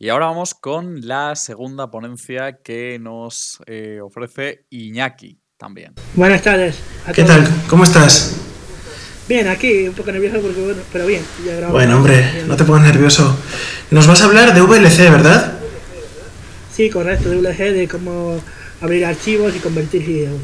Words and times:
Y 0.00 0.10
ahora 0.10 0.26
vamos 0.26 0.54
con 0.54 1.00
la 1.00 1.34
segunda 1.34 1.90
ponencia 1.90 2.60
que 2.62 3.00
nos 3.00 3.58
eh, 3.66 3.98
ofrece 4.00 4.64
Iñaki 4.70 5.40
también. 5.56 5.94
Buenas 6.14 6.40
tardes. 6.42 6.76
a 7.04 7.12
¿Qué 7.12 7.24
tal? 7.24 7.44
¿Cómo 7.68 7.82
estás? 7.82 8.36
Bien, 9.28 9.48
aquí 9.48 9.88
un 9.88 9.94
poco 9.94 10.12
nervioso 10.12 10.40
porque 10.40 10.60
bueno, 10.60 10.80
pero 10.92 11.04
bien. 11.04 11.22
bueno, 11.72 11.96
hombre, 11.96 12.44
no 12.46 12.54
te 12.54 12.62
pongas 12.62 12.84
nervioso. 12.84 13.36
Nos 13.90 14.06
vas 14.06 14.22
a 14.22 14.26
hablar 14.26 14.54
de 14.54 14.60
VLC, 14.60 15.10
¿verdad? 15.10 15.58
Sí, 16.72 16.90
correcto, 16.90 17.30
de 17.30 17.38
VLC, 17.38 17.58
de 17.72 17.88
cómo 17.88 18.40
abrir 18.80 19.04
archivos 19.04 19.56
y 19.56 19.58
convertir 19.58 20.06
videos. 20.06 20.40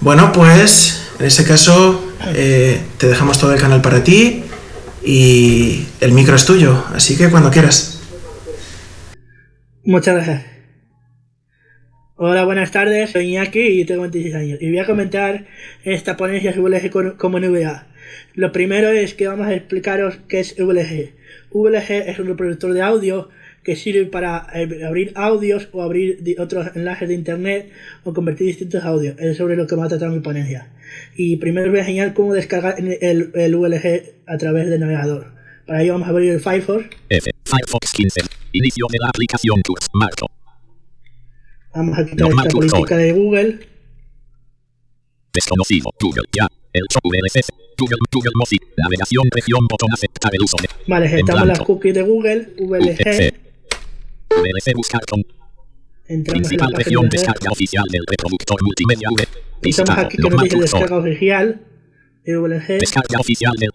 Bueno, 0.00 0.32
pues 0.32 1.00
en 1.20 1.26
ese 1.26 1.44
caso 1.44 2.12
eh, 2.34 2.82
te 2.98 3.06
dejamos 3.06 3.38
todo 3.38 3.54
el 3.54 3.60
canal 3.60 3.80
para 3.80 4.02
ti 4.02 4.42
y 5.04 5.86
el 6.00 6.10
micro 6.10 6.34
es 6.34 6.44
tuyo, 6.44 6.84
así 6.92 7.16
que 7.16 7.30
cuando 7.30 7.52
quieras. 7.52 7.99
Muchas 9.84 10.14
gracias. 10.14 10.44
Hola, 12.16 12.44
buenas 12.44 12.70
tardes, 12.70 13.10
soy 13.10 13.28
Iñaki 13.28 13.80
y 13.80 13.84
tengo 13.86 14.02
26 14.02 14.34
años. 14.34 14.58
Y 14.60 14.68
voy 14.68 14.78
a 14.78 14.84
comentar 14.84 15.46
esta 15.84 16.18
ponencia 16.18 16.52
sobre 16.52 16.78
VLG 16.78 17.16
como 17.16 17.40
NVA. 17.40 17.86
Lo 18.34 18.52
primero 18.52 18.90
es 18.90 19.14
que 19.14 19.26
vamos 19.26 19.46
a 19.46 19.54
explicaros 19.54 20.18
qué 20.28 20.40
es 20.40 20.54
VLG. 20.58 21.14
VLG 21.50 21.90
es 22.08 22.18
un 22.18 22.26
reproductor 22.26 22.74
de 22.74 22.82
audio 22.82 23.30
que 23.62 23.74
sirve 23.74 24.04
para 24.04 24.46
eh, 24.52 24.84
abrir 24.84 25.12
audios 25.14 25.70
o 25.72 25.82
abrir 25.82 26.18
otros 26.38 26.76
enlaces 26.76 27.08
de 27.08 27.14
internet 27.14 27.70
o 28.04 28.12
convertir 28.12 28.48
distintos 28.48 28.84
audios. 28.84 29.18
Es 29.18 29.38
sobre 29.38 29.56
lo 29.56 29.66
que 29.66 29.76
va 29.76 29.86
a 29.86 29.88
tratar 29.88 30.10
mi 30.10 30.20
ponencia. 30.20 30.68
Y 31.16 31.36
primero 31.36 31.70
voy 31.70 31.78
a 31.78 31.82
enseñar 31.82 32.12
cómo 32.12 32.34
descargar 32.34 32.76
el, 32.78 33.30
el 33.34 33.56
VLG 33.56 34.02
a 34.26 34.36
través 34.36 34.68
del 34.68 34.80
navegador. 34.80 35.32
Para 35.66 35.82
ello 35.82 35.92
vamos 35.92 36.08
a 36.08 36.10
abrir 36.10 36.32
el 36.32 36.40
Firefox. 36.40 36.84
Firefox 37.44 37.92
15. 37.94 38.39
Inicio 38.52 38.86
de 38.90 38.98
la 39.00 39.08
aplicación 39.08 39.62
Tools. 39.62 39.86
Marco. 39.92 40.26
Vamos 41.74 41.98
a 41.98 42.04
quitar 42.04 42.28
esta 42.28 42.48
política 42.48 42.96
de 42.96 43.12
Google. 43.12 43.60
Desconocido. 45.32 45.90
Google. 46.00 46.24
Ya. 46.36 46.48
El 46.72 46.82
VLC. 46.82 47.44
Google, 47.78 47.98
Google 48.12 48.32
Mozilla. 48.34 48.66
Navegación, 48.76 49.24
región, 49.30 49.60
botón 49.68 49.88
aceptar 49.92 50.34
el 50.34 50.42
uso 50.42 50.56
de. 50.60 50.68
Vale, 50.86 51.06
estamos 51.06 51.46
las 51.46 51.60
cookies 51.60 51.94
de 51.94 52.02
Google. 52.02 52.54
VLC. 52.58 53.34
VLC 54.30 54.74
buscar 54.74 55.00
con. 55.06 55.22
Entramos 56.08 56.40
Principal 56.40 56.68
en 56.68 56.72
la 56.72 56.78
región 56.78 57.02
página 57.02 57.10
descarga 57.10 57.52
oficial 57.52 57.84
del 57.88 58.02
reproductor 58.06 58.58
multimedia 58.62 59.08
V. 59.10 59.28
Estamos 59.62 60.04
aquí 60.04 60.16
que 60.16 60.28
nos 60.28 60.42
dice 60.42 60.58
descarga 60.58 60.96
oficial 60.96 61.66
de 62.24 62.36
VLC. 62.36 62.66
Descarga 62.80 63.20
oficial 63.20 63.54
del 63.56 63.70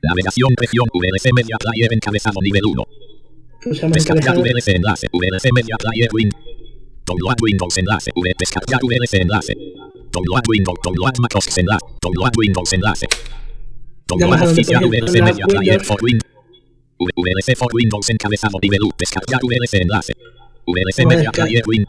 Navegación 0.00 0.50
región 0.56 0.86
VLC 0.94 1.32
Media 1.34 1.56
Player 1.58 1.92
encabezado 1.92 2.40
nivel 2.40 2.62
1. 2.64 2.84
Descargar 3.64 4.36
VLC 4.38 4.68
enlace 4.78 5.06
VLC 5.10 5.50
Media 5.52 5.76
Player 5.78 6.08
Win. 6.14 6.30
Download 7.04 7.38
Windows 7.42 7.76
enlace 7.78 8.10
V. 8.14 8.32
Descargar 8.38 8.80
VLC 8.80 9.18
enlace. 9.20 9.54
Download 10.14 10.46
Windows. 10.48 10.78
Download 10.84 11.14
MacOS 11.18 11.58
enlace. 11.58 11.82
Download 11.98 12.34
Windows 12.38 12.72
enlace. 12.72 13.06
Download 14.06 14.42
oficial 14.42 14.88
VLC 14.90 15.22
Media 15.24 15.46
Player 15.46 15.80
for 15.80 15.98
Win. 16.02 16.20
VLC 17.00 17.56
for 17.56 17.68
Windows 17.74 18.08
encabezado 18.10 18.58
nivel 18.62 18.84
1. 18.84 18.92
Descargar 18.98 19.40
VLC 19.42 19.82
enlace. 19.82 20.14
VLC 20.66 21.06
Media 21.06 21.30
Player 21.32 21.62
Win. 21.66 21.84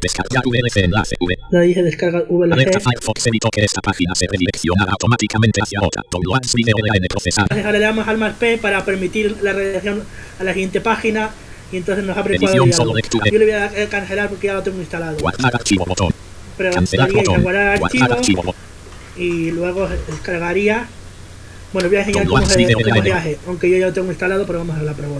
Descargar 0.00 0.44
VLC 0.46 0.84
enlace 0.84 1.16
V. 1.18 1.36
No 1.50 1.60
dije 1.60 1.82
descargar 1.82 2.26
VLC. 2.28 2.52
Alerta 2.52 2.80
Firefox 2.80 3.26
evitó 3.26 3.50
que 3.50 3.64
esta 3.64 3.80
página 3.80 4.14
se 4.14 4.26
redireccionara 4.26 4.92
automáticamente 4.92 5.60
hacia 5.60 5.80
otra. 5.82 6.02
Downloads 6.10 6.54
video 6.54 6.76
LAN 6.84 7.02
procesar. 7.08 7.46
Ahora 7.50 7.72
le 7.72 7.80
damos 7.80 8.06
al 8.06 8.18
más 8.18 8.34
P 8.34 8.58
para 8.58 8.84
permitir 8.84 9.36
la 9.42 9.52
redirección 9.52 10.02
a 10.38 10.44
la 10.44 10.52
siguiente 10.52 10.80
página 10.80 11.30
y 11.72 11.78
entonces 11.78 12.04
nos 12.04 12.16
abre 12.16 12.36
Edición 12.36 12.72
solo 12.72 12.94
lectura. 12.94 13.26
Yo 13.30 13.38
le 13.38 13.44
voy 13.44 13.54
a 13.54 13.66
eh, 13.82 13.88
cancelar 13.88 14.28
porque 14.28 14.46
ya 14.46 14.54
lo 14.54 14.62
tengo 14.62 14.78
instalado. 14.78 15.18
Guardar 15.18 15.54
archivo 15.54 15.84
botón. 15.84 16.12
Pero 16.56 16.72
Cancelar 16.72 17.12
botón. 17.12 17.42
guardar 17.42 17.78
Guardar 17.78 18.12
archivo 18.12 18.54
y 19.16 19.50
luego 19.50 19.88
descargaría. 20.08 20.86
Bueno, 21.72 21.88
voy 21.88 21.98
a 21.98 22.00
enseñar 22.00 22.26
cómo 22.26 22.46
se, 22.46 22.72
cómo 22.72 23.02
se 23.02 23.12
hace, 23.12 23.38
aunque 23.46 23.68
yo 23.68 23.76
ya 23.76 23.86
lo 23.88 23.92
tengo 23.92 24.08
instalado, 24.08 24.46
pero 24.46 24.60
vamos 24.60 24.78
a 24.78 24.82
la 24.82 24.94
prueba. 24.94 25.16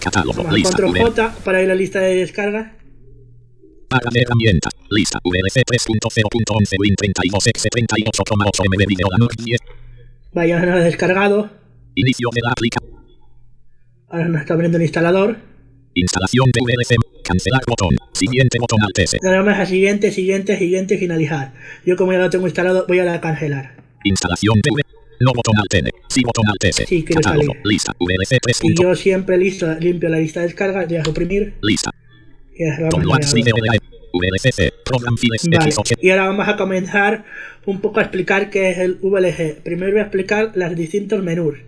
Catálogo. 0.00 0.48
A 0.48 0.52
Lista. 0.52 0.76
control. 0.76 0.98
J 0.98 1.34
para 1.44 1.62
ir 1.62 1.70
a 1.70 1.74
la 1.74 1.74
lista 1.74 2.00
de 2.00 2.16
descarga. 2.16 2.76
Barra 3.88 4.10
de 4.12 4.20
herramientas. 4.22 4.72
Lista. 4.90 5.18
VLC 5.22 5.62
3.0.11 5.66 6.76
Win 6.78 6.94
32 6.96 7.46
X 7.46 7.64
38,8 7.64 8.64
MB 8.64 8.86
video 8.86 9.08
la 9.10 9.26
10. 9.44 9.60
Vaya, 10.32 10.60
nos 10.60 10.76
ha 10.76 10.78
descargado. 10.78 11.50
Inicio 11.94 12.28
de 12.32 12.40
la 12.42 12.52
aplicación. 12.52 12.90
Ahora 14.08 14.28
nos 14.28 14.40
está 14.40 14.54
abriendo 14.54 14.78
el 14.78 14.82
instalador. 14.82 15.36
Instalación 15.94 16.46
de 16.52 16.60
VLC. 16.62 16.96
Cancelar 17.24 17.62
botón. 17.66 17.96
Siguiente 18.12 18.58
botón 18.58 18.78
alt 18.82 18.98
S. 18.98 19.18
Le 19.20 19.30
damos 19.30 19.54
a 19.54 19.66
siguiente, 19.66 20.12
siguiente, 20.12 20.56
siguiente, 20.56 20.98
finalizar. 20.98 21.52
Yo 21.84 21.96
como 21.96 22.12
ya 22.12 22.18
lo 22.18 22.30
tengo 22.30 22.46
instalado, 22.46 22.86
voy 22.86 23.00
a 23.00 23.04
dar 23.04 23.16
a 23.16 23.20
cancelar. 23.20 23.76
Instalación 24.04 24.60
de 24.62 24.70
V. 24.70 24.89
No 25.20 25.32
botón 25.34 25.54
alt 25.58 25.74
N. 25.74 25.90
Sí 26.08 26.22
botón 26.24 26.44
alt 26.48 26.64
S. 26.64 26.86
Sí, 26.86 27.04
quiero 27.04 27.20
Catálogo. 27.20 27.52
salir. 27.52 27.60
Lista. 27.66 27.94
VLC 27.98 28.38
3. 28.40 28.58
Y 28.62 28.74
yo 28.82 28.94
siempre 28.94 29.36
listo, 29.38 29.66
limpio 29.78 30.08
la 30.08 30.18
lista 30.18 30.40
de 30.40 30.46
descarga, 30.46 30.80
le 30.82 30.86
voy 30.86 30.96
a 30.96 31.04
suprimir. 31.04 31.54
Lista. 31.62 31.90
Y 32.56 32.64
ahora 32.64 32.76
vamos 32.76 32.94
a 32.94 32.98
Downloads 32.98 33.34
ver. 33.34 33.42
video 33.44 33.56
LAN. 33.64 33.78
VLCC. 34.12 34.72
Program 34.84 35.16
files 35.16 35.46
Vale, 35.48 35.70
X8. 35.70 35.96
y 36.02 36.10
ahora 36.10 36.26
vamos 36.26 36.48
a 36.48 36.56
comenzar 36.56 37.24
un 37.66 37.80
poco 37.80 38.00
a 38.00 38.02
explicar 38.02 38.50
qué 38.50 38.70
es 38.70 38.78
el 38.78 38.98
VLG. 39.00 39.62
Primero 39.62 39.92
voy 39.92 40.00
a 40.00 40.04
explicar 40.04 40.52
los 40.54 40.74
distintos 40.74 41.22
menús. 41.22 41.58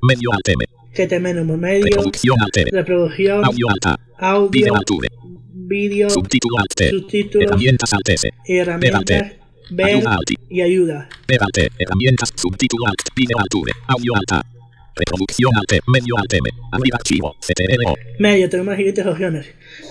Medio 0.00 0.32
alt 0.32 0.48
M. 0.48 0.64
Que 0.94 1.06
tenemos 1.08 1.58
medio, 1.58 1.84
Reproducción 1.84 2.36
alt 2.40 2.56
R. 2.56 2.70
reproducción, 2.72 3.44
Audio 3.44 3.68
alt 3.68 3.86
A. 3.86 3.98
audio, 4.18 4.48
Video 4.50 4.74
alt 4.76 4.90
V. 4.90 5.08
vídeo, 5.52 6.08
Subtítulo 6.08 6.58
alt 6.58 6.72
T. 6.74 6.90
subtítulos, 6.90 7.46
Herramientas 7.48 7.92
alt 7.92 8.08
S. 8.08 8.30
herramientas, 8.46 9.32
ver 9.70 10.02
y 10.48 10.60
ayuda. 10.60 11.08
Ver 11.28 11.42
alt. 11.42 11.58
Herramientas. 11.78 12.30
Subtítulo 12.34 12.86
alt. 12.86 13.02
Video 13.14 13.38
alt 13.38 13.54
V. 13.54 13.72
Audio 13.88 14.14
alt 14.16 14.32
A. 14.32 14.42
Reproducción 14.96 15.50
alt. 15.56 15.72
Medio 15.86 16.16
alt. 16.18 16.34
Abrir 16.72 16.94
archivo. 16.94 17.36
CTRL-O. 17.40 17.94
Medio, 18.18 18.48
tenemos 18.48 18.70
las 18.72 18.76
siguientes 18.78 19.06
opciones. 19.06 19.46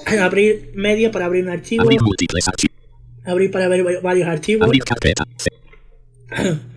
abrir 0.22 0.72
medio 0.76 1.12
para 1.12 1.26
abrir 1.26 1.44
un 1.44 1.50
archivo, 1.50 1.84
Abrir 1.84 2.02
múltiples 2.02 2.48
archivos. 2.48 2.78
abrir 3.26 3.52
para 3.52 3.68
ver 3.68 4.02
varios 4.02 4.28
archivos, 4.28 4.66
Abrir 4.66 4.84
carpeta. 4.84 5.26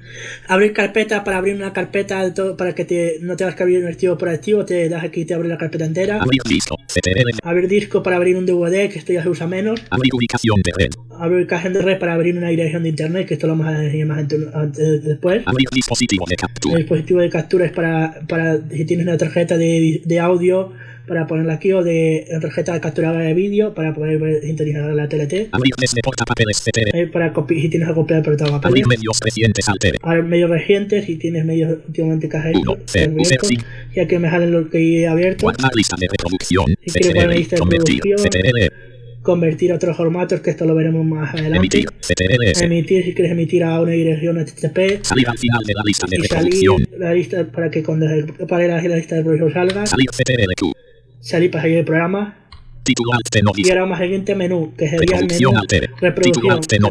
Abrir 0.49 0.73
carpeta 0.73 1.25
para 1.25 1.39
abrir 1.39 1.55
una 1.55 1.73
carpeta 1.73 2.25
de 2.25 2.31
todo, 2.31 2.57
para 2.57 2.75
que 2.75 2.84
te, 2.84 3.19
no 3.21 3.37
tengas 3.37 3.55
que 3.55 3.63
abrir 3.63 3.81
un 3.81 3.87
archivo 3.87 4.17
por 4.17 4.28
archivo, 4.28 4.65
te 4.65 4.89
das 4.89 5.05
aquí 5.05 5.23
y 5.23 5.25
te 5.25 5.34
abre 5.34 5.49
la 5.49 5.59
carpeta 5.59 5.84
entera. 5.84 6.23
Abrir 6.23 6.43
disco. 6.43 6.77
CTRL. 6.87 7.39
Abrir 7.43 7.69
disco 7.69 8.03
para 8.03 8.17
abrir 8.17 8.37
un 8.37 8.47
DVD, 8.47 8.89
que 8.91 8.99
esto 8.99 9.13
ya 9.13 9.23
se 9.23 9.28
usa 9.28 9.47
menos. 9.47 9.81
Abrir 9.91 10.15
ubicación 10.15 10.57
de 10.65 10.73
red. 10.77 10.91
Abrir 11.19 11.38
ubicación 11.41 11.72
de 11.72 11.82
red 11.82 11.99
para 11.99 12.15
abrir 12.15 12.37
una 12.37 12.49
dirección 12.49 12.82
de 12.82 12.88
internet, 12.91 13.27
que 13.27 13.34
esto 13.34 13.47
lo 13.47 13.54
vamos 13.56 13.66
a 13.75 13.84
enseñar 13.84 14.06
más 14.09 14.28
después. 14.28 15.43
Abrir 15.47 15.69
dispositivo 15.72 16.25
de 16.28 16.34
El 16.34 16.38
captura. 16.38 16.77
dispositivo 16.77 17.21
de 17.21 17.31
captura 17.31 17.65
es 17.66 17.72
para, 17.72 18.21
para 18.28 18.59
si 18.71 18.84
tienes 18.84 19.06
una 19.06 19.16
tarjeta 19.16 19.56
de, 19.56 20.03
de 20.04 20.21
audio, 20.21 20.72
para 21.06 21.27
ponerla 21.28 21.54
aquí, 21.54 21.72
o 21.72 21.84
de 21.84 22.27
tarjeta 22.41 22.75
de 22.75 22.81
capturadora 22.81 23.22
de 23.25 23.32
vídeo, 23.34 23.72
para 23.75 23.94
poder 23.94 24.19
ver, 24.19 24.43
sintonizar 24.43 24.82
la 24.93 25.09
TLT. 25.09 25.50
Abrir 25.53 25.72
desde 25.78 26.00
portapapeles. 26.03 26.62
Eh, 26.93 27.06
para 27.06 27.33
copi- 27.33 27.60
si 27.62 27.69
tienes 27.69 27.88
que 27.88 27.94
copiar 27.94 28.19
el 28.21 28.25
Abrir 28.27 28.38
portapapeles. 28.38 28.87
medios 28.88 29.21
recientes 29.25 29.66
R. 29.69 29.98
Abrir 30.03 30.25
medios 30.25 30.50
recientes, 30.50 31.04
si 31.04 31.15
tienes 31.16 31.44
medios 31.44 31.78
últimamente 31.87 32.28
que 32.28 32.37
has 32.37 32.47
hecho. 32.47 32.59
Uno, 32.60 32.77
C, 32.87 33.04
abierto. 33.04 33.47
C, 33.47 33.54
sí. 33.54 33.59
Ya 33.94 34.06
que 34.09 34.19
me 34.19 34.28
salen 34.28 34.50
lo 34.50 34.69
que 34.69 35.03
he 35.03 35.06
abierto. 35.06 35.43
Guardar 35.44 35.71
lista 35.77 35.94
de 35.97 36.09
reproducción. 36.10 36.66
Si 36.84 36.98
quiero 36.98 37.15
guardar 37.15 37.37
lista 37.37 37.56
de 37.56 37.62
reproducción. 37.62 38.19
CTRL. 38.19 38.96
Convertir 39.26 39.72
a 39.72 39.75
otros 39.75 39.97
formatos, 39.97 40.41
que 40.41 40.50
esto 40.50 40.64
lo 40.66 40.75
veremos 40.76 41.04
más 41.04 41.34
adelante. 41.34 41.56
Emitir. 41.59 41.87
CTRL. 42.00 42.64
Emitir, 42.64 43.04
si 43.04 43.12
quieres 43.12 43.32
emitir 43.32 43.64
a 43.64 43.81
una 43.81 43.91
dirección 43.91 44.38
HTTP. 44.38 45.04
Salir 45.04 45.28
al 45.28 45.37
final 45.37 45.64
de 45.66 45.75
la 45.75 45.82
lista 45.84 46.06
de 46.09 46.16
reproducción. 46.19 46.76
salir 46.84 46.98
la 47.00 47.12
lista 47.12 47.44
para 47.50 47.69
que 47.69 47.82
cuando 47.82 48.06
el- 48.06 48.26
para 48.47 48.69
la, 48.69 48.81
la 48.82 48.97
lista 48.97 49.16
de 49.16 49.22
reproducción 49.22 49.53
salga, 49.53 49.84
Salir 49.84 50.06
CTRL-Q. 50.10 50.72
salir 51.18 51.51
para 51.51 51.62
salir 51.62 51.77
del 51.78 51.84
programa. 51.84 52.39
Título 52.84 53.10
alt 53.15 53.42
no 53.42 53.51
Y 53.56 53.68
ahora 53.68 53.80
vamos 53.80 53.98
al 53.98 54.04
siguiente 54.04 54.34
menú, 54.36 54.72
que 54.78 54.89
sería 54.89 55.01
el 55.01 55.09
Reproducción 55.10 55.51
menú 55.54 55.60
alt 55.60 55.72
R. 55.72 55.80
Título 55.89 56.01
reproducción, 56.03 56.53
alt 56.53 56.72
no 56.80 56.89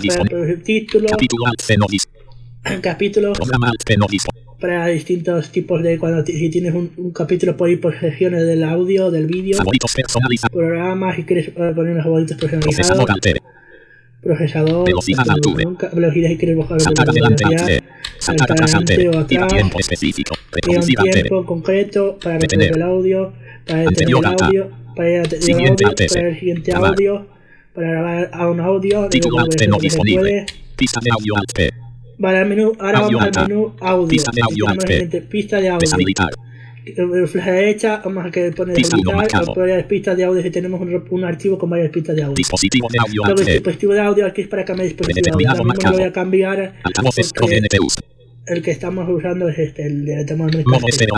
título, 0.65 1.07
Capítulo 1.07 1.45
alt 1.47 1.71
no 1.79 2.81
capítulo, 2.81 3.31
Programa 3.33 3.69
alt 3.69 3.89
no. 3.97 4.07
Para 4.65 4.87
distintos 4.87 5.51
tipos 5.51 5.83
de 5.83 5.99
cuando 5.99 6.25
si 6.25 6.49
tienes 6.49 6.73
un, 6.73 6.91
un 6.97 7.11
capítulo 7.11 7.55
por 7.55 7.69
ir 7.69 7.79
por 7.79 7.99
secciones 7.99 8.45
del 8.47 8.63
audio, 8.63 9.11
del 9.11 9.27
vídeo, 9.27 9.57
programas, 10.51 11.15
si 11.15 11.23
quieres 11.23 11.49
eh, 11.49 11.51
poner 11.75 11.95
los 11.95 12.03
favoritos 12.03 12.37
personalizados, 12.37 13.05
Procesador 14.21 14.85
Velocidad 14.87 15.23
alt 15.29 15.45
V. 15.45 15.63
nunca- 15.65 15.89
velocidad 15.93 16.29
si 16.29 16.37
quieres 16.37 16.57
bajar 16.57 16.81
Saltar 16.81 17.09
adelante 17.09 17.43
velocidad. 17.47 17.79
Saltar 18.17 18.51
atrás 18.53 18.73
adelante 18.73 19.07
o 19.09 19.19
atrás. 19.19 19.53
tiempo 19.53 19.79
específico. 19.79 20.33
y 20.33 20.39
un 20.39 20.51
Reproducir 20.55 20.97
R. 20.99 21.11
tiempo 21.11 21.45
concreto 21.45 22.17
para 22.23 22.39
reproducir 22.39 22.71
el 22.75 22.81
audio, 22.81 23.33
para 23.67 23.79
detener 23.83 24.15
el 24.17 24.25
audio, 24.25 24.71
para 24.95 25.09
ir 25.11 25.19
a 25.19 25.25
Siguiente 25.41 25.85
audio, 25.85 25.95
para 26.11 26.27
el 26.29 26.39
siguiente 26.39 26.71
audio, 26.73 27.27
para 27.75 27.87
grabar 27.91 28.29
a 28.33 28.49
un 28.49 28.59
audio, 28.61 29.09
Título 29.09 29.37
lo 29.37 29.43
alt 29.43 29.61
no 29.67 29.77
disponible. 29.77 30.45
Pista 30.75 30.99
de 31.03 31.11
audio 31.11 31.35
alt. 31.37 31.84
Vale, 32.17 32.37
al 32.37 32.49
menú, 32.49 32.71
ahora 32.79 32.99
Audio 32.99 33.17
vamos 33.17 33.27
alta. 33.27 33.41
al 33.41 33.49
menú 33.49 33.73
audio. 33.79 34.07
Pista 34.07 34.31
de 34.33 34.41
audio 34.41 34.65
la 34.67 34.81
siguiente 34.81 35.21
pista 35.21 35.61
de 35.61 35.69
audio. 35.69 35.79
Deshabilitar. 35.79 36.29
flecha 37.27 37.51
derecha, 37.51 38.01
vamos 38.03 38.25
a 38.25 38.31
que 38.31 38.51
Pista 38.75 38.97
uno 38.97 39.11
marcado. 39.11 39.53
varias 39.55 39.85
pistas 39.85 40.15
de 40.15 40.23
audio 40.23 40.41
si 40.41 40.51
tenemos 40.51 40.79
un, 40.79 41.03
un 41.09 41.23
archivo 41.23 41.57
con 41.57 41.69
varias 41.69 41.89
pistas 41.91 42.15
de 42.15 42.23
audio. 42.23 42.35
Dispositivo 42.35 42.87
de 42.91 42.99
audio 42.99 43.21
Luego 43.25 43.41
el 43.41 43.45
dispositivo 43.45 43.93
de 43.93 43.99
audio 43.99 44.25
aquí 44.25 44.41
es 44.41 44.47
para 44.47 44.63
cambiar 44.63 44.87
dispositivo 44.87 45.37
de 45.37 45.45
audio. 45.47 45.63
Ahora 45.63 45.89
lo 45.91 45.97
voy 45.97 46.03
a 46.03 46.13
cambiar 46.13 46.75
Altavoces 46.83 47.31
el 48.47 48.61
que 48.61 48.71
estamos 48.71 49.07
usando 49.09 49.49
es 49.49 49.57
este, 49.57 49.87
el 49.87 50.05
de 50.05 50.23
de 50.23 50.35
Mono 50.35 50.59
estéreo. 50.87 51.15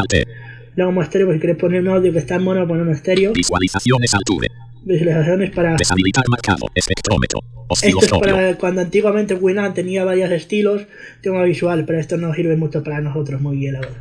Luego 0.76 0.92
mono 0.92 1.04
estéreo, 1.04 1.28
pues 1.28 1.38
si 1.38 1.42
quieres 1.42 1.58
poner 1.58 1.82
un 1.82 1.88
audio 1.90 2.14
que 2.14 2.20
está 2.20 2.36
en 2.36 2.44
mono, 2.44 2.68
poner 2.68 2.84
un 2.84 2.94
estéreo. 2.94 3.34
Visualizaciones 3.34 4.14
Alture. 4.14 4.48
Visualizaciones 4.88 5.52
para... 5.52 5.76
Deshabilitar 5.76 6.24
marcado. 6.30 6.66
Espectrómetro. 6.74 7.40
Esto 7.82 8.00
es 8.02 8.10
para 8.10 8.58
cuando 8.58 8.82
antiguamente 8.82 9.34
Winamp 9.34 9.76
tenía 9.76 10.06
varios 10.06 10.32
estilos, 10.32 10.88
tema 11.22 11.44
visual, 11.44 11.84
pero 11.86 12.00
esto 12.00 12.16
no 12.16 12.34
sirve 12.34 12.56
mucho 12.56 12.82
para 12.84 13.02
nosotros 13.02 13.42
muy 13.42 13.58
bien 13.58 13.76
ahora. 13.76 14.00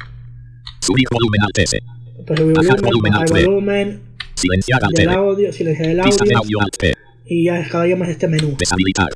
Subir 0.81 1.07
volumen 1.11 1.43
Alt 1.43 1.59
S. 1.59 1.79
Pues 2.25 2.39
subir 2.39 2.55
volumen, 2.55 3.13
volumen, 3.13 3.13
B. 3.33 3.45
volumen 3.45 4.01
Silenciar 4.37 4.85
Alt 4.85 4.97
del 4.97 5.09
audio, 5.09 5.53
silenciar 5.53 5.89
el 5.89 5.97
de 5.97 6.03
audio 6.03 6.37
audio 6.37 6.59
P. 6.79 6.93
y 7.27 7.45
ya 7.47 7.55
descargamos 7.55 8.09
este 8.09 8.29
menú. 8.29 8.55
Deshabilitar. 8.57 9.09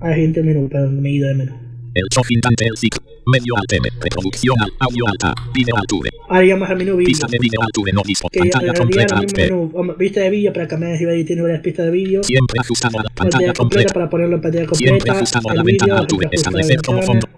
Al 0.00 0.14
siguiente 0.14 0.42
menú, 0.42 0.68
perdón, 0.68 1.00
me 1.00 1.10
he 1.10 1.12
ido 1.12 1.28
de 1.28 1.34
menú. 1.34 1.56
El 1.94 2.08
chofintante 2.10 2.66
el 2.66 2.76
ciclo. 2.76 3.07
Medio 3.30 3.54
Alt 3.58 3.72
M. 3.74 3.88
Reproducción 4.00 4.56
al 4.58 4.72
audio 4.78 5.06
Alt 5.06 5.24
A. 5.24 5.34
Video 5.52 5.76
Alture. 5.76 6.10
Ahora 6.30 6.44
llamamos 6.46 6.70
al 6.70 6.78
menú 6.78 6.96
vídeo. 6.96 7.08
Pista 7.08 7.26
de 7.26 7.38
video 7.38 7.60
Alture 7.60 7.92
no 7.92 8.00
dispo. 8.02 8.30
Que 8.30 8.40
Pantalla 8.40 8.72
completa 8.72 9.20
menú. 9.36 9.70
Vista 9.98 10.20
de 10.22 10.30
vídeo 10.30 10.50
para 10.50 10.66
cambiar 10.66 10.96
si 10.96 11.04
veis 11.04 11.26
tiene 11.26 11.42
varias 11.42 11.60
pistas 11.60 11.86
de 11.86 11.92
vídeo. 11.92 12.22
Siempre 12.22 12.58
ajustado 12.58 12.98
a 12.98 13.02
la 13.02 13.10
Pantalla 13.10 13.52
completa 13.52 13.58
completa. 13.58 13.92
para 13.92 14.08
ponerlo 14.08 14.36
en 14.36 14.40
pantalla 14.40 14.66
Siempre 14.72 14.98
completa. 14.98 15.16
ajustado 15.18 15.50
a 15.50 15.54
la 15.54 15.62
ventana 15.62 15.94
la 16.00 16.28
Establecer 16.32 16.80
como 16.80 17.02
fondo. 17.02 17.28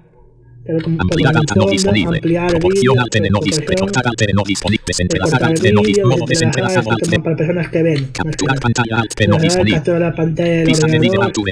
Ampliar 0.99 2.49
Proporción 2.49 2.97
no 2.97 3.41
Recortar 3.67 4.05
no 4.35 4.43
disponible. 4.47 4.85
Desentrelazar 4.87 5.41
no. 5.73 5.83
Modo 6.09 6.25
desentrelazar, 6.27 6.85
para 6.85 7.37
personas 7.37 7.69
que 7.69 7.83
ven. 7.83 8.09
Capturar 8.13 8.61
pantalla 8.61 9.03
no 9.29 9.39
disponible. 9.39 9.77
capturar 9.77 10.01
la 10.01 10.15
pantalla 10.15 10.51
del 10.51 10.69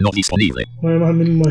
no 0.03 0.11
disponible. 0.15 0.65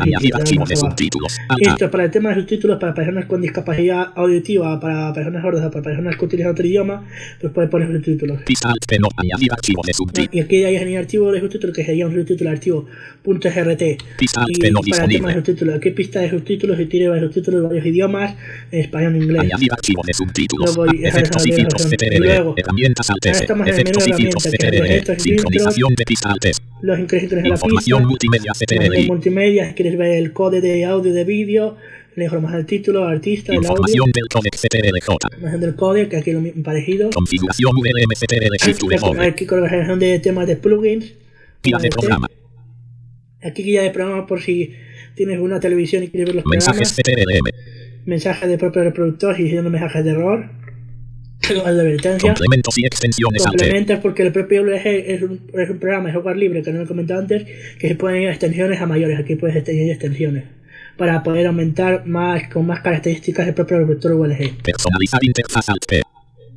Añadir 0.00 0.34
archivos 0.34 0.68
de 0.68 0.76
subtítulos. 0.76 1.36
Esto 1.58 1.84
es 1.84 1.90
para 1.90 2.04
el 2.04 2.10
tema 2.10 2.30
de 2.30 2.36
subtítulos 2.36 2.78
para 2.78 2.94
personas 2.94 3.26
con 3.26 3.40
discapacidad 3.40 4.08
auditiva, 4.14 4.78
para 4.80 5.12
personas 5.12 5.42
sordas 5.42 5.70
para 5.70 5.82
personas 5.82 6.16
que 6.16 6.24
utilizan 6.24 6.52
otro 6.52 6.66
idioma, 6.66 7.04
pues 7.40 7.52
puede 7.52 7.68
poner 7.68 7.92
subtítulos. 7.92 8.42
Pista 8.42 8.68
alt 8.68 8.84
P 8.86 8.98
no. 8.98 9.08
Añadir 9.16 9.52
archivos 9.52 9.86
de 9.86 9.92
subtítulos. 9.92 10.34
Y 10.34 10.40
aquí 10.40 10.64
hay 10.64 10.76
un 10.76 10.98
archivo 10.98 11.32
de 11.32 11.40
subtítulos 11.40 11.76
que 11.76 11.84
sería 11.84 12.06
un 12.06 12.14
subtítulo 12.14 12.50
archivo 12.50 12.86
.grt. 13.24 13.82
Pista 14.18 14.44
no 14.72 14.80
disponible. 14.82 15.74
aquí 15.74 15.90
pista 15.90 16.20
de 16.20 16.30
subtítulos 16.30 16.80
y 16.80 16.86
tiene 16.86 17.08
varios 17.08 17.26
subtítulos 17.26 17.57
de 17.62 17.66
varios 17.68 17.86
idiomas, 17.86 18.36
en 18.70 18.80
español 18.80 19.14
e 19.14 19.18
inglés. 19.18 19.40
Añadir 19.40 19.72
archivos 19.72 20.06
de 20.06 20.14
subtítulos. 20.14 20.78
Efectos 21.02 21.46
y 21.46 21.52
filtros 21.52 21.86
CTRL. 21.86 22.18
luego, 22.18 22.54
Herramientas 22.56 23.10
alt 23.10 23.26
Efectos 23.26 24.06
y 24.08 24.12
filtros 24.12 24.42
CTRL. 24.44 25.20
Sincronización 25.20 25.94
de 25.94 26.04
pista 26.04 26.30
alt. 26.30 26.44
Los 26.80 26.98
increíbles 26.98 27.30
de 27.30 27.42
la 27.42 27.48
Información 27.48 28.06
multimedia 28.06 28.52
CTRL. 28.52 29.06
multimedia, 29.06 29.68
si 29.68 29.74
quieres 29.74 29.98
ver 29.98 30.12
el 30.12 30.32
code 30.32 30.60
de 30.60 30.84
audio 30.84 31.12
de 31.12 31.24
vídeo, 31.24 31.76
la 32.18 32.24
información 32.24 32.58
del 32.58 32.66
título, 32.66 33.04
artista, 33.04 33.52
el 33.52 33.58
audio, 33.58 33.70
Información 33.70 34.10
del 34.12 34.28
codec 34.28 34.56
CTRLJ. 34.56 35.34
información 35.34 35.60
del 35.60 35.74
code, 35.76 36.08
que 36.08 36.16
aquí 36.16 36.30
es 36.30 36.36
lo 36.36 36.42
mismo 36.42 36.62
parecido. 36.62 37.10
Configuración 37.10 37.70
VLM 37.72 38.12
CTRL 38.14 38.56
Shift 38.56 38.82
V 38.82 38.98
mode. 39.00 39.26
Aquí 39.26 39.46
con 39.46 39.62
la 39.62 39.96
de 39.96 40.18
temas 40.18 40.46
de 40.46 40.56
plugins. 40.56 41.14
Guía 41.62 41.78
de 41.78 41.88
programa. 41.90 42.28
Aquí 43.42 43.62
guía 43.62 43.82
de 43.82 43.90
programa 43.90 44.26
por 44.26 44.40
si 44.42 44.74
tienes 45.18 45.40
una 45.40 45.58
televisión 45.58 46.04
y 46.04 46.08
quieres 46.08 46.28
ver 46.28 46.36
los 46.36 46.46
Mensajes 46.46 46.94
programas. 46.94 47.26
CTRLM. 47.26 48.06
Mensajes 48.06 48.48
de 48.48 48.56
propio 48.56 48.84
reproductor 48.84 49.38
y 49.38 49.42
diciendo 49.44 49.68
mensajes 49.68 50.04
de 50.04 50.10
error. 50.12 50.48
de 51.48 51.60
advertencia. 51.60 52.30
Complementos 52.30 52.78
y 52.78 52.86
extensiones. 52.86 53.44
Complementos 53.44 53.98
porque 54.00 54.22
el 54.22 54.32
propio 54.32 54.62
WG 54.62 54.86
es 54.86 55.22
un, 55.22 55.50
es 55.52 55.70
un 55.70 55.78
programa 55.78 56.06
de 56.06 56.14
software 56.14 56.36
libre 56.36 56.62
que 56.62 56.72
no 56.72 56.82
he 56.82 56.86
comentado 56.86 57.20
antes 57.20 57.44
que 57.78 57.88
se 57.88 57.94
pueden 57.96 58.22
ir 58.22 58.28
a 58.28 58.30
extensiones 58.30 58.80
a 58.80 58.86
mayores. 58.86 59.18
Aquí 59.18 59.34
puedes 59.34 59.56
añadir 59.56 59.90
extensiones 59.90 60.44
para 60.96 61.22
poder 61.22 61.46
aumentar 61.46 62.06
más 62.06 62.48
con 62.48 62.66
más 62.66 62.80
características 62.80 63.48
el 63.48 63.54
propio 63.54 63.78
reproductor 63.78 64.12
WG. 64.12 64.62
Personalizar 64.62 65.20
interfaz 65.22 65.68
alt 65.68 65.84
P. 65.86 66.02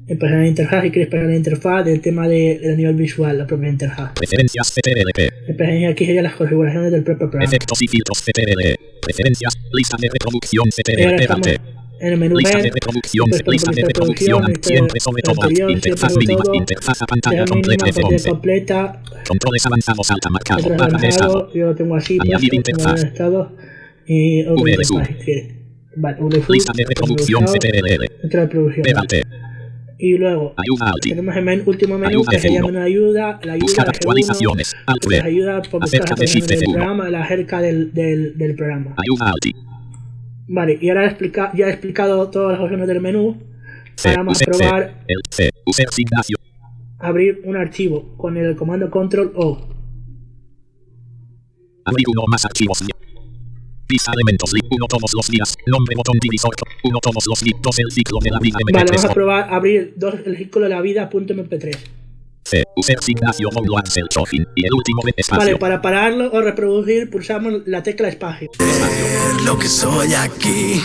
Empezar 0.08 0.38
la 0.40 0.48
interfaz, 0.48 0.84
si 0.84 0.92
quieres 0.92 1.10
pegar 1.10 1.28
la 1.28 1.36
interfaz 1.36 1.86
del 1.86 2.02
tema 2.02 2.28
de, 2.28 2.60
del 2.60 2.76
nivel 2.76 2.96
visual, 2.96 3.38
la 3.38 3.48
propia 3.48 3.70
interfaz. 3.70 4.12
Preferencias 4.14 4.74
CTRLP. 4.74 5.90
Aquí 5.90 6.06
serían 6.06 6.24
las 6.24 6.34
configuraciones 6.36 6.92
del 6.92 7.04
propio 7.04 7.30
programa. 7.30 7.46
Efectos 7.46 7.82
y 7.82 7.88
filtros 7.88 8.22
CTRL. 8.22 8.76
Preferencias. 9.02 9.54
Lista 9.72 9.98
de 10.00 10.10
reproducción 10.12 10.66
Y 10.68 10.92
E. 10.92 11.58
en 12.02 12.14
el 12.14 12.18
menú 12.18 12.36
Lista 12.36 12.58
de 12.58 12.72
reproducción. 12.72 13.30
Lista 13.48 13.72
de 13.72 13.82
de 13.82 13.88
reproducción. 13.88 14.40
reproducción, 14.42 14.64
Siempre 14.64 15.00
sobre 15.00 15.22
de 15.22 15.34
todo 15.34 15.44
anterior, 15.44 15.72
Interfaz 15.72 16.18
mínima. 16.18 16.44
Interfaz 16.54 17.02
a 17.02 17.06
pantalla 17.06 17.46
completa 17.46 17.86
mínima, 17.86 18.02
pantalla 18.02 18.18
F11. 18.18 18.30
completa. 18.30 19.04
Controles 19.28 19.66
avanzados 19.66 20.12
alta 20.12 20.30
marcado. 20.30 20.76
Barra 20.76 20.98
de 21.00 21.08
estado. 21.08 21.54
yo 21.54 21.68
lo 21.68 21.76
tengo 21.76 21.96
así, 21.96 22.18
Añadir 22.20 22.54
interfaz. 22.56 23.04
estado. 23.04 23.56
Y 24.08 24.44
VLSU. 24.44 25.00
Vale, 25.96 26.18
VLSU, 26.20 26.52
Lista 26.54 26.74
de 26.76 26.86
reproducción 26.86 27.46
CTRL. 27.46 28.08
Otra 28.26 28.42
reproducción. 28.42 28.84
Y 30.04 30.18
luego 30.18 30.56
Ayuda 30.58 30.94
tenemos 31.00 31.36
el 31.36 31.44
menú- 31.46 31.64
último 31.68 31.96
menú 32.00 32.10
Ayuda 32.10 32.32
que 32.32 32.40
se 32.40 32.48
F1. 32.50 32.54
llama 32.56 32.68
una 32.70 32.84
ayuda, 32.86 33.40
la 33.44 33.54
ayuda 33.54 33.60
Buscar 33.66 33.86
F1, 33.86 33.90
actualizaciones. 33.96 34.76
Las 34.88 35.24
ayudas 35.26 35.68
por 35.68 35.82
buscar 35.82 36.18
Shift 36.28 36.48
del 36.50 36.60
F1. 36.60 36.74
programa, 36.74 37.10
la 37.10 37.22
acerca 37.24 37.62
del, 37.62 37.94
del, 37.94 38.36
del 38.36 38.56
programa. 38.56 38.96
Ayuda. 38.98 39.32
Vale, 40.48 40.80
y 40.82 40.90
ahora 40.90 41.04
he 41.04 41.08
explica- 41.08 41.52
ya 41.56 41.68
he 41.68 41.70
explicado 41.70 42.30
todas 42.32 42.54
las 42.54 42.62
opciones 42.62 42.88
del 42.88 43.00
menú. 43.00 43.38
Ahora 44.04 44.18
vamos 44.18 44.42
a 44.42 44.46
probar 44.46 45.06
abrir 46.98 47.42
un 47.46 47.56
archivo 47.58 48.18
con 48.18 48.38
el 48.38 48.56
comando 48.56 48.90
control 48.90 49.32
O. 49.36 49.70
Abrir 51.86 52.06
uno 52.10 52.24
más 52.28 52.44
archivos. 52.46 52.84
Pista 53.92 54.14
elementos. 54.14 54.54
li- 54.54 54.62
Uno 54.72 54.86
todos 54.88 55.12
los 55.14 55.28
días. 55.28 55.54
Nombre 55.68 55.94
botón 55.98 56.16
divisor. 56.22 56.54
Uno 56.86 57.00
todos 57.02 57.26
los 57.28 57.42
días. 57.42 57.60
Dos 57.62 57.78
el 57.80 57.92
ciclo 57.92 58.20
de 58.22 58.32
la 58.32 58.40
vida 58.40 58.58
Vale, 58.72 58.86
vamos 58.88 59.04
a 59.04 59.08
MP3. 59.10 59.14
probar 59.14 59.54
abrir 59.54 59.94
dos, 59.98 60.16
el 60.26 60.38
círculo 60.38 60.64
de 60.66 60.70
la 60.70 60.80
vida 60.82 61.10
.mp3. 61.10 61.78
C. 62.46 62.64
User 62.78 62.98
Axel. 62.98 64.48
Y 64.56 64.66
el 64.66 64.74
último 64.74 65.02
de 65.04 65.12
Vale, 65.12 65.16
espacio. 65.18 65.60
para 65.60 65.82
pararlo 65.82 66.32
o 66.32 66.40
reproducir 66.42 67.10
pulsamos 67.10 67.64
la 67.66 67.84
tecla 67.84 68.08
espacio. 68.08 68.50
Espacio. 68.58 69.46
lo 69.46 69.60
que 69.60 69.68
soy 69.68 70.14
aquí 70.14 70.82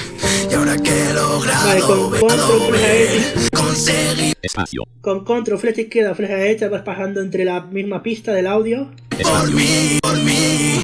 y 0.51 0.55
ahora 0.55 0.77
que 0.77 0.91
he 0.91 1.13
Vale, 1.15 1.81
con 1.83 2.11
control 2.11 2.75
flecha 2.75 3.51
conseguir 3.53 4.35
Espacio. 4.43 4.83
con 5.01 5.25
control 5.25 5.59
flecha 5.61 5.81
izquierda 5.83 6.15
flecha 6.17 6.35
derecha 6.35 6.69
vas 6.69 6.83
pasando 6.83 7.21
entre 7.21 7.45
la 7.45 7.61
misma 7.63 8.03
pista 8.03 8.33
del 8.33 8.47
audio. 8.49 8.91
Espacio. 9.17 9.57
por 10.03 10.17
mí 10.23 10.81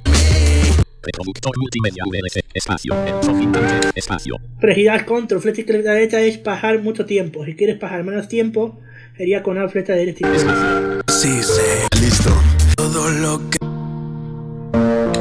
Reproductor 1.03 1.53
multimedia 1.59 2.05
VLC. 2.07 2.45
Espacio. 2.55 2.95
El 3.05 3.91
Espacio. 3.95 4.37
Pregirar 4.61 5.05
control 5.05 5.41
flecha 5.41 5.61
izquierda 5.63 5.93
derecha 5.95 6.21
es 6.21 6.39
pasar 6.39 6.81
mucho 6.81 7.05
tiempo. 7.07 7.45
Si 7.45 7.57
quieres 7.57 7.77
pasar 7.79 8.05
menos 8.05 8.29
tiempo, 8.29 8.79
sería 9.17 9.43
con 9.43 9.57
la 9.57 9.69
flecha 9.69 9.95
derecha 9.95 10.29
izquierda. 10.29 11.03
sí 11.09 11.43
sé 11.43 11.87
listo 12.01 12.31
todo 12.77 13.11
lo 13.11 13.41
que 13.51 13.59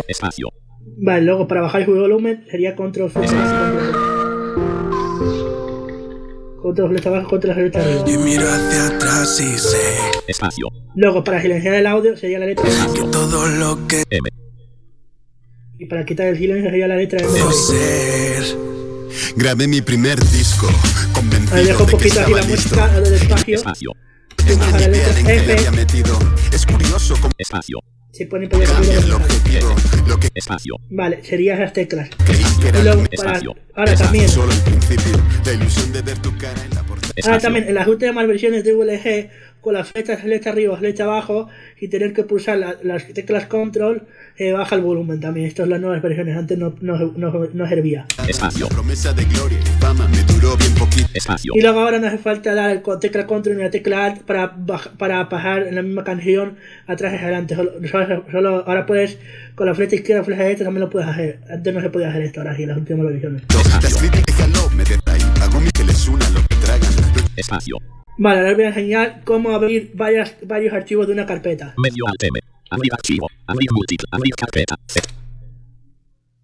Espacio. 0.08 0.50
Vale, 0.98 1.24
luego 1.24 1.48
para 1.48 1.62
bajar 1.62 1.82
el 1.82 1.88
volumen 1.88 2.46
sería 2.52 2.76
control 2.76 3.10
flecha 3.10 3.34
control. 3.34 3.92
Control 6.62 6.90
flecha 6.92 7.10
abajo, 7.10 7.30
control 7.30 7.56
flecha 7.56 7.80
arriba. 7.82 8.04
y 8.08 8.18
miro 8.18 8.44
hacia 8.44 8.88
atrás 8.96 9.42
y 9.42 9.58
sé 9.58 9.78
Espacio. 10.28 10.68
Luego 10.96 11.24
para 11.24 11.42
silenciar 11.42 11.74
el 11.74 11.88
audio 11.88 12.16
sería 12.16 12.38
la 12.38 12.46
letra. 12.46 12.68
Espacio. 12.68 13.06
todo 13.10 13.48
lo 13.48 13.88
que 13.88 14.04
M. 14.12 14.30
Y 15.82 15.88
para 15.88 16.06
quitar 16.06 16.28
el 16.28 16.38
silencio 16.38 16.70
sería 16.70 16.88
la 16.88 16.96
letra 16.96 17.20
M. 17.22 17.34
debo 17.34 17.52
ser 17.52 18.44
grabé 19.36 19.68
mi 19.68 19.82
primer 19.82 20.20
disco 20.30 20.68
Ahí 20.68 21.12
convencido 21.12 21.64
dejo 21.64 21.84
un 21.86 21.90
de 21.90 21.92
que 21.92 21.98
poquito 21.98 22.22
aquí 22.22 22.34
la 22.34 22.42
listo 22.42 22.76
música, 22.76 23.00
del 23.00 23.14
espacio. 23.16 23.56
Espacio. 23.56 23.92
es 24.46 24.58
la 24.60 24.88
letra 24.88 25.20
F. 25.34 25.54
había 25.54 25.72
metido 25.72 26.20
curioso 26.72 27.16
cómo 27.20 27.34
Espacio. 27.36 27.80
Se 28.12 28.28
pone 28.28 28.48
por 28.48 28.62
el 28.62 28.70
objetivo 29.12 29.76
lo 30.08 30.20
que 30.20 30.30
Espacio. 30.36 30.76
Vale, 30.92 31.24
serían 31.24 31.60
esas 31.60 31.74
teclas. 31.74 32.10
Y 32.30 32.84
luego 32.84 33.04
para, 33.18 33.40
ahora 33.74 33.94
Espacio. 33.94 34.06
también, 34.06 34.30
solo 34.30 34.52
el 34.52 34.60
principio 34.60 35.20
la 35.46 35.54
ilusión 35.54 35.92
de 35.94 36.02
ver 36.04 36.20
tu 36.20 36.38
cara 36.38 36.64
en 36.64 36.76
la 36.76 36.84
portada 36.84 37.08
ahora 37.08 37.14
Espacio. 37.16 37.42
también 37.42 37.68
en 37.68 37.74
las 37.74 37.88
últimas 37.88 38.28
versiones 38.28 38.64
de 38.64 38.74
VLG, 38.74 39.30
con 39.62 39.74
las 39.76 39.90
flechas 39.90 40.22
flecha 40.22 40.50
arriba, 40.50 40.76
flecha 40.78 41.04
abajo, 41.04 41.48
y 41.80 41.88
tener 41.88 42.14
que 42.14 42.24
pulsar 42.24 42.58
la- 42.58 42.76
las 42.84 43.08
teclas 43.14 43.46
control, 43.46 44.04
eh, 44.38 44.52
baja 44.54 44.76
el 44.76 44.82
volumen 44.82 45.20
también. 45.20 45.46
Esto 45.48 45.64
es 45.64 45.70
las 45.70 45.80
nuevas 45.80 46.02
versiones, 46.02 46.36
antes 46.36 46.58
no, 46.58 46.74
no, 46.82 46.98
no, 47.16 47.48
no 47.54 47.70
servía. 47.70 48.06
Espacio. 48.28 48.68
Promesa 48.70 49.14
de 49.14 49.24
gloria 49.26 49.60
y 49.60 49.82
fama 49.82 50.08
me 50.08 50.24
duró 50.24 50.58
bien 50.58 50.74
poquito. 50.76 51.08
Espacio. 51.14 51.54
Y 51.56 51.62
luego 51.62 51.80
ahora 51.82 52.00
no 52.00 52.08
hace 52.08 52.18
falta 52.18 52.54
dar 52.56 52.72
el 52.72 52.82
tecla 53.00 53.28
control 53.28 53.58
ni 53.58 53.64
la 53.64 53.70
tecla 53.70 54.06
alt 54.06 54.22
para, 54.24 54.56
para 54.98 55.30
pasar 55.30 55.68
en 55.68 55.76
la 55.76 55.82
misma 55.84 56.04
canción 56.04 56.58
atrás 56.88 57.14
y 57.14 57.18
adelante. 57.18 57.56
Solo, 57.56 57.72
solo- 57.90 58.26
solo- 58.32 58.64
ahora 58.68 58.86
puedes, 58.86 59.18
con 59.56 59.68
la 59.68 59.76
flecha 59.76 59.96
izquierda, 59.96 60.24
flecha 60.24 60.44
derecha 60.44 60.64
también 60.64 60.82
lo 60.82 60.90
puedes 60.90 61.08
hacer. 61.08 61.40
Antes 61.50 61.74
no 61.74 61.82
se 61.82 61.90
podía 61.90 62.10
hacer 62.10 62.24
esto, 62.24 62.40
ahora 62.42 62.56
sí, 62.56 62.64
en 62.64 62.70
las 62.70 62.78
últimas 62.78 63.06
versiones. 63.06 63.44
Las 65.40 65.50
lo 66.08 66.42
que 66.48 66.56
tragan. 66.56 66.90
Espacio. 67.36 67.78
Vale, 68.18 68.40
ahora 68.40 68.54
voy 68.54 68.64
a 68.64 68.68
enseñar 68.68 69.22
cómo 69.24 69.52
abrir 69.52 69.92
varias, 69.94 70.36
varios 70.46 70.74
archivos 70.74 71.08
de 71.08 71.14
una 71.14 71.26
carpeta. 71.26 71.74
Medio 71.78 72.08
alt 72.08 72.24
M. 72.24 72.40
Abrir 72.70 72.94
archivo. 72.94 73.28
Abrir 73.46 73.70
múltiple. 73.72 74.08
Abrir 74.12 74.34
carpeta. 74.36 74.76
Set. 74.88 75.08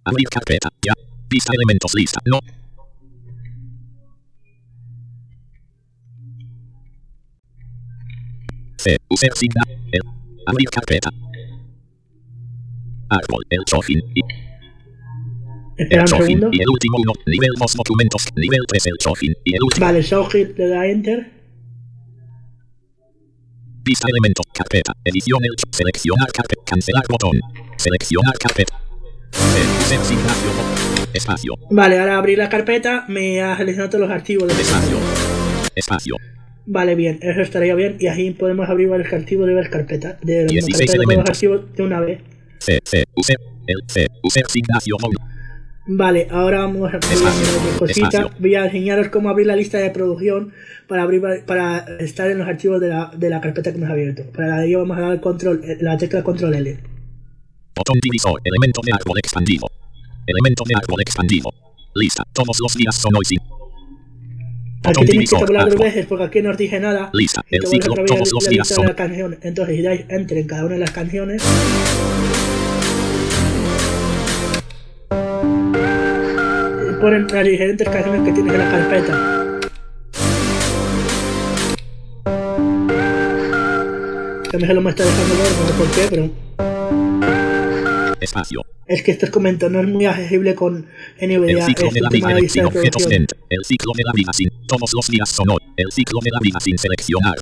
Abrir 0.04 0.28
carpeta. 0.30 0.70
Ya. 0.86 0.94
Vista 1.30 1.54
elementos 1.54 1.94
lista. 1.96 2.20
No. 2.26 2.40
C. 8.78 8.98
User 9.10 9.32
signa. 9.36 9.64
El. 9.92 10.02
Abrir 10.46 10.70
carpeta. 10.70 11.10
Árbol. 13.10 13.44
El 13.50 13.64
chofin. 13.66 14.02
Espera 15.78 16.04
el 16.04 16.14
un 16.14 16.22
segundo. 16.22 16.50
Y 16.52 16.62
el 16.62 16.70
último 16.70 16.98
uno. 16.98 17.14
Nivel 17.26 17.52
2 17.58 17.74
documentos. 17.76 18.26
Nivel 18.36 18.62
3 18.68 18.88
el 18.88 18.98
chofin. 19.00 19.34
Y 19.44 19.56
el 19.56 19.64
último. 19.64 19.86
Vale, 19.86 20.02
Showhit 20.02 20.58
le 20.58 20.68
da 20.68 20.86
Enter. 20.88 21.32
Vista 23.84 24.08
elementos. 24.10 24.46
Carpeta. 24.54 24.94
Edición 25.06 25.40
el. 25.44 25.52
Seleccionar 25.72 26.32
carpeta. 26.32 26.62
Cancelar 26.66 27.04
botón. 27.10 27.40
Seleccionar 27.78 28.38
carpeta. 28.38 28.80
Signacio. 29.88 30.50
Espacio. 31.14 31.54
Vale, 31.70 32.00
ahora 32.00 32.18
abrir 32.18 32.38
la 32.38 32.50
carpeta, 32.50 33.06
me 33.08 33.42
ha 33.42 33.56
seleccionado 33.58 33.90
todos 33.92 34.08
los 34.08 34.12
archivos. 34.12 34.48
De... 34.48 34.62
Espacio. 34.62 34.98
Espacio. 35.76 36.16
Vale, 36.66 36.96
bien, 36.96 37.20
eso 37.22 37.42
estaría 37.42 37.76
bien. 37.76 37.98
Y 38.00 38.08
así 38.08 38.32
podemos 38.32 38.68
abrir 38.70 38.90
varios 38.90 39.12
archivos 39.14 39.48
de 39.48 39.54
varias 39.54 39.72
carpetas. 39.72 40.20
De 40.22 40.46
la 40.46 40.52
misma 40.52 40.68
16 40.68 40.92
carpeta, 40.92 41.04
todos 41.04 41.18
los 41.18 41.30
archivos 41.30 41.74
de 41.76 41.84
una 41.84 42.00
vez. 42.02 42.22
C. 42.60 42.80
C. 42.84 43.06
User. 43.16 43.38
El 43.68 43.84
C. 43.88 44.08
User 44.24 44.46
signacio. 44.50 44.96
Vale, 45.90 46.28
ahora 46.30 46.60
vamos 46.60 46.94
a 46.94 46.98
Espacio, 46.98 47.22
voy 47.24 47.48
a 47.48 47.58
otra 47.58 47.80
cosita. 47.80 48.08
espacio. 48.08 48.32
Voy 48.40 48.56
a 48.56 48.66
enseñaros 48.66 49.08
cómo 49.08 49.30
abrir 49.30 49.48
la 49.48 49.56
lista 49.56 49.78
de 49.78 49.90
producción 49.90 50.52
para 50.88 51.04
abrir 51.04 51.22
para 51.46 51.86
estar 52.00 52.30
en 52.30 52.40
los 52.40 52.48
archivos 52.48 52.82
de 52.82 52.90
la, 52.90 53.12
de 53.16 53.30
la 53.30 53.40
carpeta 53.40 53.72
que 53.72 53.78
hemos 53.78 53.90
abierto. 53.90 54.24
Para 54.34 54.66
ello 54.66 54.80
vamos 54.80 54.98
a 54.98 55.02
dar 55.02 55.22
control, 55.22 55.62
eh, 55.64 55.78
la 55.80 55.98
tecla 55.98 56.24
control 56.24 56.56
L. 56.56 56.78
Botón 57.74 58.00
divisor. 58.02 58.42
Elemento 58.44 58.82
de 58.84 58.92
árbol 58.94 59.18
expandido. 59.20 59.68
Elemento 60.26 60.64
de 60.68 60.76
árbol 60.76 61.02
expandido. 61.02 61.50
Lista. 61.96 62.24
Todos 62.34 62.58
los 62.62 62.76
días 62.76 62.96
son 62.96 63.16
hoy 63.16 63.24
sin. 63.26 63.40
Aquí 64.84 65.06
tenéis 65.06 65.30
que 65.30 65.38
tabular 65.38 65.70
dos 65.70 65.80
veces 65.80 66.06
porque 66.06 66.26
aquí 66.26 66.42
no 66.42 66.50
os 66.52 66.58
dije 66.58 66.80
nada. 66.82 67.10
Lista. 67.14 67.42
El 67.50 67.66
ciclo. 67.66 67.94
Todos 68.06 68.32
los 68.34 68.50
días 68.50 68.68
son. 68.68 68.88
Entonces, 69.42 69.76
si 69.76 69.82
dais 69.82 70.06
entre 70.10 70.42
en 70.42 70.48
cada 70.48 70.66
una 70.66 70.74
de 70.74 70.82
las 70.82 70.92
canciones. 70.92 71.44
Ponen 77.02 77.28
las 77.28 77.46
diferentes 77.46 77.88
canciones 77.88 78.22
que 78.24 78.32
tienes 78.32 78.54
en 78.54 78.60
la 78.60 78.72
carpeta. 78.72 79.60
Que 84.50 84.58
me 84.58 84.66
se 84.68 84.74
lo 84.74 84.82
me 84.82 84.90
está 84.90 85.04
dejando 85.04 85.36
ver, 85.36 85.52
no 85.60 85.68
sé 85.68 85.74
por 85.74 85.92
qué, 85.92 86.08
pero 86.10 86.30
Espacio. 88.20 88.62
es 88.88 89.04
que 89.04 89.12
estos 89.12 89.30
comentos 89.30 89.70
no 89.70 89.80
es 89.80 89.88
muy 89.88 90.06
accesible 90.06 90.56
con 90.56 90.88
El 91.20 91.40
NVDA. 91.40 91.66
ciclo 91.66 91.90
de 91.92 92.02
la 92.02 92.10
vida 92.10 92.28
de 92.30 92.50
sin 92.50 92.66
objetos. 92.66 93.06
El 93.06 93.64
ciclo 93.64 93.92
de 93.96 94.04
la 94.04 94.12
vida 94.14 94.34
sin. 94.34 94.50
Todos 94.68 94.92
los 94.94 95.08
días 95.08 95.30
son 95.30 95.50
hoy. 95.52 95.60
El 95.76 95.92
ciclo 95.92 96.20
de 96.24 96.32
la 96.32 96.40
vida 96.42 96.60
sin 96.60 96.78
seleccionar. 96.78 97.36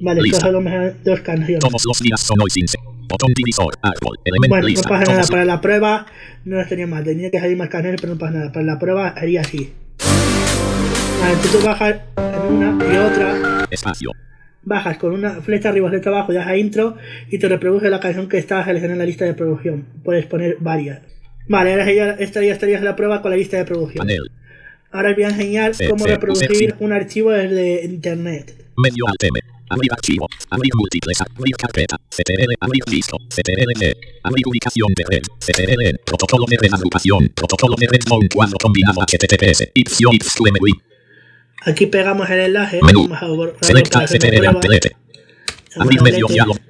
Vale, 0.00 0.20
Lista. 0.22 0.50
las 0.50 1.04
dos 1.04 1.20
canciones. 1.20 1.60
Todos 1.60 1.84
los 1.86 2.00
días 2.00 2.20
son 2.20 2.38
hoy 2.42 2.50
sin. 2.50 2.66
se- 2.68 2.78
Botón 3.06 3.32
divisor. 3.36 3.74
Árbol. 3.82 4.16
Elemento 4.24 4.48
Bueno, 4.48 4.66
lista. 4.66 4.88
no 4.88 4.94
pasa 4.94 5.04
nada, 5.04 5.14
Todos 5.20 5.30
para 5.30 5.44
la 5.44 5.60
prueba 5.60 6.06
no 6.46 6.56
las 6.56 6.68
tenía 6.68 6.86
mal, 6.86 7.04
tenía 7.04 7.30
que 7.30 7.38
salir 7.38 7.56
más 7.56 7.68
canciones, 7.68 8.00
pero 8.00 8.14
no 8.14 8.18
pasa 8.18 8.32
nada, 8.32 8.52
para 8.52 8.64
la 8.64 8.78
prueba 8.78 9.08
haría 9.10 9.42
así. 9.42 9.72
Vale, 11.20 11.36
tú, 11.42 11.58
tú 11.58 11.64
bajas 11.64 11.96
en 12.16 12.54
una 12.54 12.78
y 12.92 12.96
otra, 12.96 13.66
Espacio. 13.70 14.10
bajas 14.62 14.96
con 14.96 15.12
una 15.12 15.42
flecha 15.42 15.68
arriba, 15.68 15.90
flecha 15.90 16.08
abajo, 16.10 16.32
das 16.32 16.46
a 16.46 16.56
intro 16.56 16.96
y 17.30 17.38
te 17.38 17.46
reproduce 17.48 17.88
la 17.90 18.00
canción 18.00 18.28
que 18.28 18.38
está 18.38 18.64
seleccionada 18.64 18.94
en 18.94 18.98
la 19.00 19.04
lista 19.06 19.26
de 19.26 19.34
producción. 19.34 19.86
Puedes 20.02 20.24
poner 20.26 20.56
varias. 20.60 21.00
Vale, 21.46 21.72
ahora 21.72 22.16
esta 22.18 22.42
ya 22.42 22.52
estarías 22.52 22.78
en 22.80 22.86
la 22.86 22.96
prueba 22.96 23.20
con 23.20 23.30
la 23.32 23.36
lista 23.36 23.58
de 23.58 23.64
producción. 23.66 23.98
Panel. 24.06 24.22
Ahora 24.90 25.10
os 25.10 25.14
voy 25.16 25.24
a 25.24 25.28
enseñar 25.28 25.72
cómo 25.90 26.06
reproducir 26.06 26.74
un 26.80 26.92
archivo 26.92 27.30
desde 27.32 27.84
internet. 27.84 28.64
Medio. 28.78 29.04
Abrir 29.74 29.92
archivo. 29.92 30.28
Abrir 30.50 30.70
múltiples. 30.76 31.20
Abrir 31.20 31.56
carpeta. 31.56 31.96
CTRL. 32.08 32.54
Abrir 32.60 32.84
disco. 32.86 33.18
CTRL. 33.28 33.96
Abrir 34.22 34.46
ubicación 34.46 34.92
de 34.94 35.04
red. 35.08 35.22
CTRL. 35.40 35.98
Protocolo 36.04 36.46
de 36.48 36.56
red 36.56 36.72
agrupación. 36.72 37.28
Protocolo 37.34 37.74
de 37.76 37.88
red 37.88 38.02
mount 38.08 38.32
cuadro 38.32 38.56
combinado 38.58 39.00
HTTPS. 39.00 39.70
Ipsio 39.74 40.10
IPSQMWI. 40.12 40.72
Aquí 41.66 41.86
pegamos 41.86 42.30
el 42.30 42.40
enlace. 42.40 42.80
Menú. 42.82 43.08
Vamos 43.08 43.56
a 43.60 43.66
Selecta 43.66 44.06
CTRL. 44.06 44.46
Vamos 44.46 44.64
Abrir 45.76 46.02
medio 46.02 46.26
diálogo. 46.28 46.60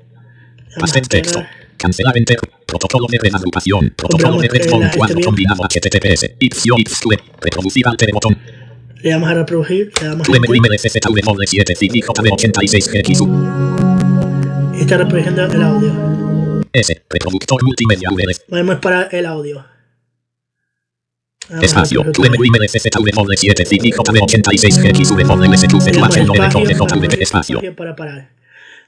A 0.81 0.87
texto. 0.87 1.45
Cancelar 1.77 2.17
enter. 2.17 2.39
Protocolo 2.65 3.07
de 3.11 3.19
red 3.19 3.35
agrupación. 3.35 3.93
Protocolo 3.95 4.41
de 4.41 4.49
red 4.49 4.71
mount 4.71 4.97
cuadro 4.97 5.21
combinado 5.21 5.63
HTTPS. 5.65 6.37
Ipsio 6.41 6.77
IPSQM. 6.79 7.21
Reproducir 7.43 7.87
alter 7.87 8.11
botón. 8.13 8.39
Le 9.05 9.11
damos 9.11 9.29
a 9.29 9.35
reproducir, 9.35 9.93
le 10.01 10.09
damos 10.09 10.27
a 10.27 10.33
QMWI 10.33 10.61
MLCZV 10.61 11.25
mode 11.27 11.47
7 11.47 11.75
CIJB86 11.75 12.89
GXU. 12.91 13.29
y 14.75 14.81
está 14.81 14.97
reproduciendo 14.97 15.45
el 15.45 15.63
audio. 15.63 16.63
S. 16.73 17.05
Reproductor 17.11 17.63
multimedia. 17.65 18.09
Podemos 18.49 18.77
parar 18.77 19.11
el 19.15 19.27
audio. 19.27 19.63
Espacio. 21.61 22.01
reproducir. 22.01 22.33
QMWI 22.33 22.49
MLCZV 22.49 23.15
mode 23.15 23.37
7 23.37 23.65
CIJB86 23.67 24.83
GXV 24.83 25.25
mode 25.27 25.49
LSQV 25.49 25.85
Le 25.85 25.93
damos 26.01 26.17
espacio, 26.17 26.25
QH9JV 26.25 27.05
espacio. 27.21 27.57
espacio 27.59 27.77
para 27.77 27.95
parar. 27.95 28.31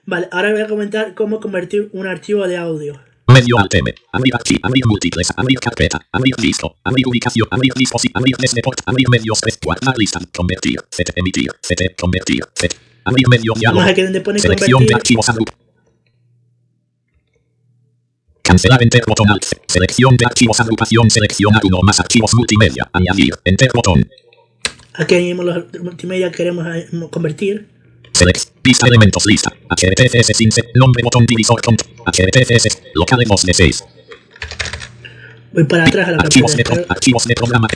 Vale, 0.07 0.29
ahora 0.33 0.51
voy 0.51 0.63
a 0.63 0.67
comentar 0.67 1.13
cómo 1.13 1.41
convertir 1.41 1.91
un 1.93 2.07
archivo 2.07 2.49
de 2.49 2.57
audio. 2.57 2.99
Medio 3.29 3.59
alt 3.59 3.75
M. 3.75 3.93
Abrir 4.13 4.35
archivo. 4.35 4.61
Abrir 4.63 4.87
múltiples. 4.87 5.33
Abrir 5.37 5.59
carpeta. 5.59 6.01
Abrir 6.13 6.35
disco. 6.37 6.77
Abrir 6.85 7.07
ubicación. 7.09 7.49
Abrir 7.51 7.73
dispositivo. 7.75 8.19
Abrir 8.19 8.37
desde 8.39 8.63
port. 8.63 8.81
Abrir 8.87 9.09
medios. 9.09 9.41
tres, 9.41 9.59
Guardar 9.63 9.99
lista. 9.99 10.21
Convertir. 10.35 10.81
Set. 10.91 11.13
Emitir. 11.17 11.51
Set. 11.61 11.97
Convertir. 12.01 12.45
Set. 12.55 12.77
Abrir 13.05 13.29
medio 13.29 13.53
diálogo. 13.55 13.85
Selección 14.39 14.87
de 14.87 14.95
archivos 14.95 15.29
agrup. 15.29 15.51
Cancelar 18.43 18.83
enter 18.83 19.03
botón 19.07 19.29
alt. 19.29 19.45
Selección 19.67 20.17
de 20.17 20.25
archivos 20.25 20.61
agrupación. 20.61 21.11
Seleccionar 21.11 21.63
uno 21.65 21.81
más 21.83 21.99
archivos 21.99 22.33
multimedia. 22.35 22.89
Añadir. 22.93 23.35
Enter 23.45 23.71
botón. 23.75 24.09
Aquí 24.95 25.17
añadimos 25.17 25.45
los 25.45 25.83
multimedia 25.83 26.31
que 26.31 26.37
queremos 26.37 26.65
eh, 26.75 26.89
convertir. 27.11 27.76
Select. 28.17 28.49
Vista 28.63 28.87
elementos 28.87 29.27
lista. 29.27 29.53
Sin 30.35 30.51
set. 30.51 30.71
Nombre 30.75 31.03
botón 31.03 31.27
divisor 31.27 31.61
cont. 31.61 31.83
HRTFS. 32.07 32.83
Local 32.95 33.23
voz 33.29 33.43
de 33.43 33.53
6. 33.53 33.85
Voy 35.53 35.65
para 35.65 35.85
atrás 35.85 36.09
a 36.09 36.11
la 36.13 36.17
Archivos 36.19 36.57
de, 36.57 36.65
pro- 36.65 36.85
archivos 36.89 37.25
de 37.25 37.35
programa. 37.35 37.69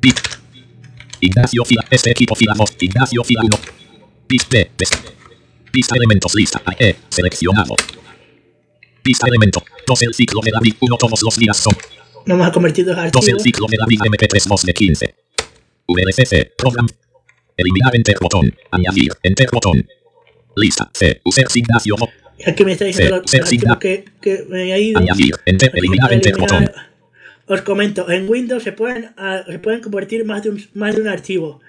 Bit. 0.00 0.18
Ignacio 1.20 1.64
Fila. 1.64 1.84
Este 1.90 2.10
equipo 2.10 2.34
Fila 2.34 2.54
2. 2.56 2.70
Ignacio 2.80 3.22
Fila 3.24 3.42
1. 3.44 3.58
Bit 4.28 4.42
B. 4.50 4.70
Vista. 5.72 5.94
Elementos 5.96 6.34
lista. 6.34 6.60
E. 6.78 6.96
Seleccionado. 7.08 7.74
Vista 9.04 9.26
elemento. 9.28 9.62
2 9.86 10.02
el 10.02 10.14
ciclo 10.14 10.40
de 10.42 10.50
la 10.50 10.60
vida. 10.60 10.76
1 10.80 10.96
todos 10.96 11.22
los 11.22 11.36
días 11.36 11.56
son. 11.56 11.74
Vamos 12.26 12.46
a 12.46 12.50
dos 12.50 12.62
2 12.62 12.74
el 12.88 12.98
archivos. 12.98 13.42
ciclo 13.42 13.66
de 13.68 13.76
la 13.76 13.86
vida 13.86 14.04
MP3 14.04 14.48
voz 14.48 14.62
de 14.62 14.74
15. 14.74 15.14
VLCC. 15.86 16.56
Program. 16.56 16.86
Eliminar 17.58 17.94
enter 17.94 18.16
botón. 18.20 18.54
Añadir. 18.70 19.12
Enter 19.22 19.48
botón. 19.52 19.86
Lista. 20.56 20.90
C. 20.94 21.20
Mo- 21.24 22.08
Y 22.38 22.48
aquí 22.50 22.64
me 22.64 22.72
está 22.72 22.84
diciendo 22.84 23.22
signa. 23.26 23.78
que, 23.78 24.04
que 24.20 24.44
me 24.48 24.72
ha 24.72 24.78
ido. 24.78 24.98
Añadir. 25.00 25.34
Enter. 25.44 25.70
Eliminar 25.74 26.12
enter 26.12 26.36
botón. 26.36 26.70
Os 27.50 27.62
comento, 27.62 28.10
en 28.10 28.28
Windows 28.28 28.62
se 28.62 28.72
pueden, 28.72 29.08
ah, 29.16 29.40
se 29.46 29.58
pueden 29.58 29.80
convertir 29.80 30.22
más 30.26 30.42
de, 30.42 30.50
un, 30.50 30.62
más 30.74 30.94
de 30.94 31.00
un 31.00 31.08
archivo. 31.08 31.60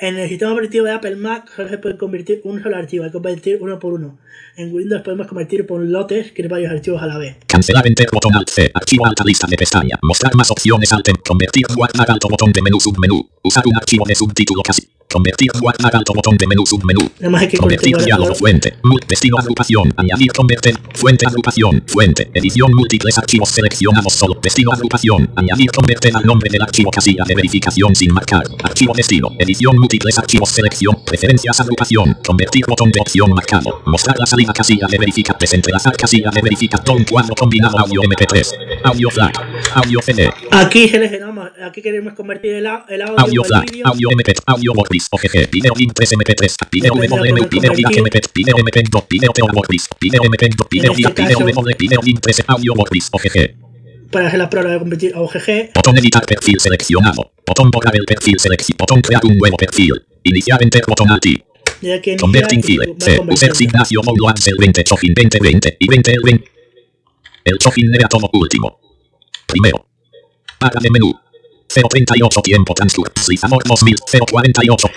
En 0.00 0.16
el 0.16 0.30
sistema 0.30 0.52
operativo 0.54 0.86
de 0.86 0.92
Apple 0.92 1.16
Mac 1.16 1.50
solo 1.54 1.68
se 1.68 1.76
puede 1.76 1.98
convertir 1.98 2.40
un 2.44 2.62
solo 2.62 2.74
archivo, 2.76 3.04
hay 3.04 3.10
que 3.10 3.12
convertir 3.12 3.58
uno 3.60 3.78
por 3.78 3.92
uno. 3.92 4.18
En 4.56 4.72
Windows 4.74 5.02
podemos 5.02 5.26
convertir 5.26 5.66
por 5.66 5.82
lotes, 5.82 6.32
que 6.32 6.40
es 6.40 6.48
varios 6.48 6.72
archivos 6.72 7.02
a 7.02 7.06
la 7.06 7.18
vez. 7.18 7.36
Cancelar 7.46 7.86
enter 7.86 8.06
botón 8.10 8.34
alt 8.34 8.48
C. 8.48 8.70
Archivo 8.72 9.04
alta 9.04 9.24
lista 9.24 9.46
de 9.46 9.56
pestaña. 9.58 9.98
Mostrar 10.00 10.34
más 10.34 10.50
opciones 10.50 10.90
alt. 10.94 11.06
Convertir 11.28 11.66
guardar 11.76 12.10
alto 12.10 12.28
botón 12.30 12.50
de 12.52 12.62
menú 12.62 12.80
submenú. 12.80 13.28
Usar 13.42 13.64
un 13.66 13.76
archivo 13.76 14.06
de 14.06 14.14
subtítulo 14.14 14.62
casi. 14.62 14.88
Convertir, 15.10 15.50
guardar 15.60 15.94
alto 15.96 16.12
botón 16.12 16.36
de 16.36 16.46
menú, 16.46 16.66
submenú. 16.66 17.00
Convertir 17.58 17.96
diálogo, 17.96 18.34
fuente, 18.34 18.74
destino, 19.08 19.38
agrupación, 19.38 19.92
añadir, 19.96 20.32
convertir, 20.32 20.76
fuente, 20.94 21.26
agrupación, 21.26 21.82
fuente, 21.86 22.30
edición, 22.34 22.72
múltiples 22.74 23.16
archivos 23.16 23.48
seleccionados 23.50 24.12
solo, 24.12 24.36
destino, 24.42 24.72
agrupación, 24.72 25.30
añadir, 25.36 25.70
convertir 25.70 26.14
al 26.16 26.24
nombre 26.24 26.50
del 26.50 26.60
archivo, 26.62 26.90
casilla 26.90 27.24
de 27.26 27.34
verificación 27.34 27.94
sin 27.94 28.12
marcar, 28.12 28.42
archivo, 28.62 28.92
destino, 28.94 29.28
edición, 29.38 29.78
múltiples 29.78 30.18
archivos, 30.18 30.50
selección, 30.50 30.96
preferencias, 31.04 31.60
agrupación, 31.60 32.18
convertir, 32.26 32.64
botón 32.66 32.90
de 32.90 33.00
opción 33.00 33.30
marcado, 33.32 33.82
mostrar 33.86 34.18
la 34.18 34.26
salida, 34.26 34.52
casilla 34.52 34.86
de 34.88 34.98
verificar, 34.98 35.38
desentrelazar, 35.38 35.96
casilla 35.96 36.30
de 36.30 36.42
verificar, 36.42 36.80
un 36.90 37.04
cuadro 37.04 37.34
combinado, 37.34 37.78
audio 37.78 38.02
MP3, 38.02 38.80
audio 38.84 39.10
FLAC, 39.10 39.40
audio 39.74 40.00
CD, 40.02 40.30
Aquí 40.50 40.88
seleccionamos, 40.88 41.50
aquí 41.64 41.80
queremos 41.80 42.12
convertir 42.14 42.54
el, 42.54 42.66
au- 42.66 42.84
el 42.88 43.02
audio, 43.02 43.16
Audio 43.18 43.42
vídeo. 43.70 43.86
audio 43.86 44.08
MP3, 44.10 44.34
audio 44.46 44.72
OGG, 45.10 45.50
video 45.50 45.72
link 45.76 45.92
3 45.94 46.12
MP3, 46.12 46.56
video 46.70 46.94
Depende 46.94 47.08
de 47.08 47.30
MMM, 47.32 47.38
lo 47.38 47.48
que 47.48 47.56
video 47.56 47.72
convertir. 47.72 47.92
DAC 47.92 48.04
MP3, 48.04 48.30
video 48.34 48.56
MP2, 48.56 49.06
video 49.08 49.32
TEO 49.32 49.46
WordPress, 49.46 49.88
video 50.00 50.22
MP2, 50.22 50.68
video 50.70 50.92
este 50.92 51.02
DAC, 51.02 51.16
video 51.16 51.38
caso- 51.38 51.60
MMM, 51.60 51.74
video 51.78 52.00
link 52.02 52.20
3, 52.20 52.44
audio 52.48 52.72
WordPress, 52.74 53.08
OGG. 53.12 53.66
Para 54.10 54.28
hacer 54.28 54.38
la 54.38 54.48
prueba 54.48 54.70
de 54.70 54.78
convertir 54.78 55.14
a 55.14 55.20
OGG. 55.20 55.70
Botón 55.74 55.98
editar 55.98 56.24
perfil 56.24 56.60
seleccionado. 56.60 57.32
Botón 57.46 57.70
borrar 57.70 57.94
el 57.96 58.04
perfil 58.04 58.38
seleccionado. 58.38 58.78
Botón 58.78 59.00
crear 59.02 59.24
un 59.24 59.36
nuevo 59.36 59.56
perfil. 59.56 59.92
Iniciar 60.22 60.62
enter 60.62 60.82
botón 60.86 61.10
aquí 61.12 61.42
Converting 62.18 62.62
file. 62.62 62.86
va 62.86 62.94
C. 62.98 63.10
User 63.10 63.18
convirtiendo. 63.18 63.64
Ignacio 63.64 64.00
Moulo 64.02 64.28
Ansel 64.28 64.54
20 64.58 64.84
Chofin 64.84 65.12
2020 65.14 65.76
y 65.78 65.88
20 65.88 66.12
el 66.12 66.20
20. 66.22 66.50
El 67.44 67.58
Chofin 67.58 67.94
era 67.94 68.08
todo 68.08 68.28
último. 68.32 68.78
Primero. 69.46 69.86
Barra 70.60 70.80
de 70.80 70.90
menú. 70.90 71.12
038 71.82 72.42
tiempo 72.42 72.74
transcurso. 72.74 73.12
Slizamor 73.16 73.64
2000 73.64 73.96
048. 74.30 74.88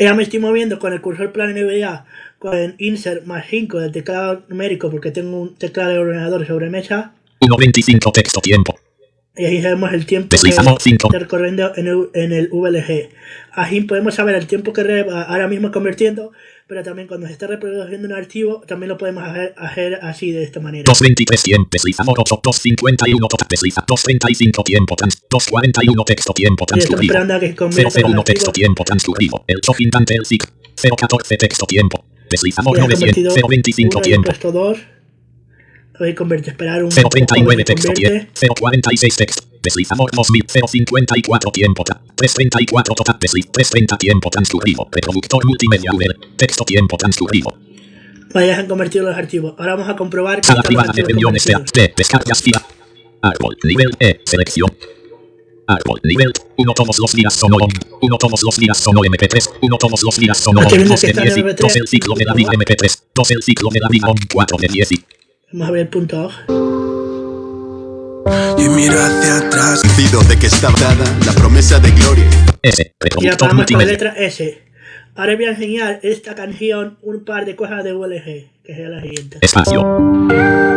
Ya 0.00 0.14
me 0.14 0.22
estoy 0.22 0.38
moviendo 0.38 0.78
con 0.78 0.92
el 0.92 1.00
cursor 1.00 1.32
plan 1.32 1.52
NBA 1.52 2.04
con 2.38 2.76
insert 2.78 3.24
más 3.24 3.46
5 3.48 3.80
del 3.80 3.92
teclado 3.92 4.42
numérico 4.48 4.90
porque 4.90 5.10
tengo 5.10 5.40
un 5.40 5.54
teclado 5.56 5.90
de 5.90 5.98
ordenador 5.98 6.46
sobre 6.46 6.70
mesa 6.70 7.12
1.25 7.40 8.12
texto 8.12 8.40
tiempo. 8.40 8.78
Y 9.38 9.44
ahí 9.44 9.62
sabemos 9.62 9.92
el 9.92 10.04
tiempo 10.04 10.28
Deslizamos 10.30 10.82
que 10.82 10.90
está 10.90 11.18
recorriendo 11.18 11.72
en 11.76 11.86
el, 11.86 12.10
en 12.14 12.32
el, 12.32 12.48
VLG. 12.48 13.10
Así 13.52 13.82
podemos 13.82 14.16
saber 14.16 14.34
el 14.34 14.48
tiempo 14.48 14.72
que 14.72 15.06
ahora 15.10 15.46
mismo 15.46 15.70
convirtiendo, 15.70 16.32
pero 16.66 16.82
también 16.82 17.06
cuando 17.06 17.28
se 17.28 17.34
está 17.34 17.46
reproduciendo 17.46 18.08
un 18.08 18.14
archivo, 18.14 18.62
también 18.66 18.88
lo 18.88 18.98
podemos 18.98 19.22
hacer, 19.22 19.54
hacer 19.56 19.98
así 20.02 20.32
de 20.32 20.42
esta 20.42 20.58
manera. 20.58 20.82
223 20.86 21.42
tiempo, 21.42 21.68
deslizamos 21.70 22.14
8, 22.18 22.40
251 22.42 23.28
total, 23.28 23.46
desliza 23.48 23.84
235 23.86 24.64
tiempo, 24.64 24.96
trans, 24.96 25.22
241 25.30 26.04
texto 26.04 26.32
tiempo 26.32 26.66
transcurrido. 26.66 27.14
Sí, 27.70 28.02
001 28.02 28.24
texto 28.24 28.50
tiempo 28.50 28.84
transcurrido. 28.84 29.44
El 29.46 29.60
chofindante 29.60 30.14
el 30.14 30.26
SIC. 30.26 30.52
014 30.96 31.36
texto 31.36 31.66
tiempo. 31.66 32.04
Deslizamos 32.28 32.76
900, 32.76 33.34
025 33.34 34.00
tiempo 34.00 34.32
converte, 36.14 36.50
esperar 36.50 36.84
un 36.84 36.90
039 36.90 37.64
texto 37.64 37.92
10, 37.92 38.28
046 38.58 39.16
texto, 39.16 39.42
2000, 40.12 40.44
054 40.48 41.50
tiempo, 41.50 41.84
334 41.84 42.94
total, 42.94 43.16
desliz, 43.20 43.50
330 43.50 43.98
tiempo 43.98 44.30
transcurrido, 44.30 44.88
reproductor 44.90 45.44
multimedia 45.44 45.90
texto 46.36 46.64
tiempo 46.64 46.96
transcurrido. 46.96 47.58
Vaya, 48.32 48.58
han 48.58 48.66
convertido 48.66 49.06
los 49.06 49.16
archivos. 49.16 49.54
Ahora 49.58 49.74
vamos 49.74 49.88
a 49.88 49.96
comprobar 49.96 50.40
que. 50.40 50.46
Sala 50.46 50.62
privada 50.62 50.92
de 50.92 51.02
reuniones 51.02 51.44
de, 51.44 51.54
de 51.72 51.94
descargas 51.96 52.42
nivel 53.64 53.90
E, 53.98 54.20
selección. 54.24 54.70
Árbol, 55.66 56.00
nivel 56.02 56.32
1 56.56 56.72
todos 56.72 56.98
los 56.98 57.12
días 57.12 57.34
son 57.34 57.52
1 57.52 58.18
todos 58.18 58.42
los 58.42 58.56
días 58.56 58.78
son 58.78 58.94
MP3, 58.96 59.50
1 59.60 59.76
todos 59.76 60.02
los 60.02 60.16
días 60.16 60.38
son 60.38 60.54
2 60.54 60.70
de 60.70 61.12
10 61.12 61.56
2 61.56 61.76
el 61.76 61.86
ciclo 61.86 62.14
de 62.14 62.24
la 62.24 62.32
vida 62.32 62.52
MP3, 62.52 62.98
2 63.14 63.30
el 63.32 63.42
ciclo 63.42 63.68
de 63.70 63.80
la 63.80 63.88
vida 63.88 64.08
on, 64.08 64.16
4 64.32 64.56
de 64.56 64.68
10 64.68 64.88
Vamos 65.50 65.68
a 65.68 65.70
ver 65.70 65.80
el 65.80 65.88
punto. 65.88 66.30
Y 68.58 68.68
miro 68.68 69.00
hacia 69.00 69.38
atrás. 69.38 69.82
De 70.28 70.38
que 70.38 70.46
estaba 70.46 70.78
dada 70.78 71.04
la 71.24 71.32
promesa 71.32 71.78
de 71.78 71.90
gloria. 71.92 72.28
S. 72.62 72.82
Y 72.82 72.92
Reproductor 73.00 73.34
apagamos 73.34 73.66
con 73.66 73.78
la 73.78 73.84
letra 73.84 74.14
S. 74.16 74.62
Ahora 75.14 75.36
voy 75.36 75.46
a 75.46 75.50
enseñar 75.50 76.00
esta 76.02 76.34
canción 76.34 76.98
un 77.02 77.24
par 77.24 77.46
de 77.46 77.56
cosas 77.56 77.82
de 77.82 77.92
VLG, 77.92 78.50
que 78.62 78.74
sea 78.74 78.88
la 78.88 79.00
siguiente. 79.00 79.38
Espacio. 79.40 80.28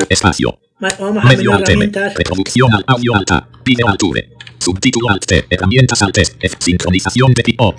Espacio. 0.07 0.59
Vamos 0.79 1.25
a 1.25 1.27
Medio 1.27 1.53
alt. 1.53 1.67
Reproducción 2.15 2.73
al 2.73 2.83
audio 2.87 3.15
alta. 3.15 3.49
Video 3.65 3.89
alture. 3.89 4.29
Subtítulo 4.57 5.09
alt. 5.09 5.31
Herramientas 5.49 6.01
alt. 6.01 6.17
F. 6.17 6.55
Sincronización 6.59 7.33
de 7.33 7.43
tipo. 7.43 7.75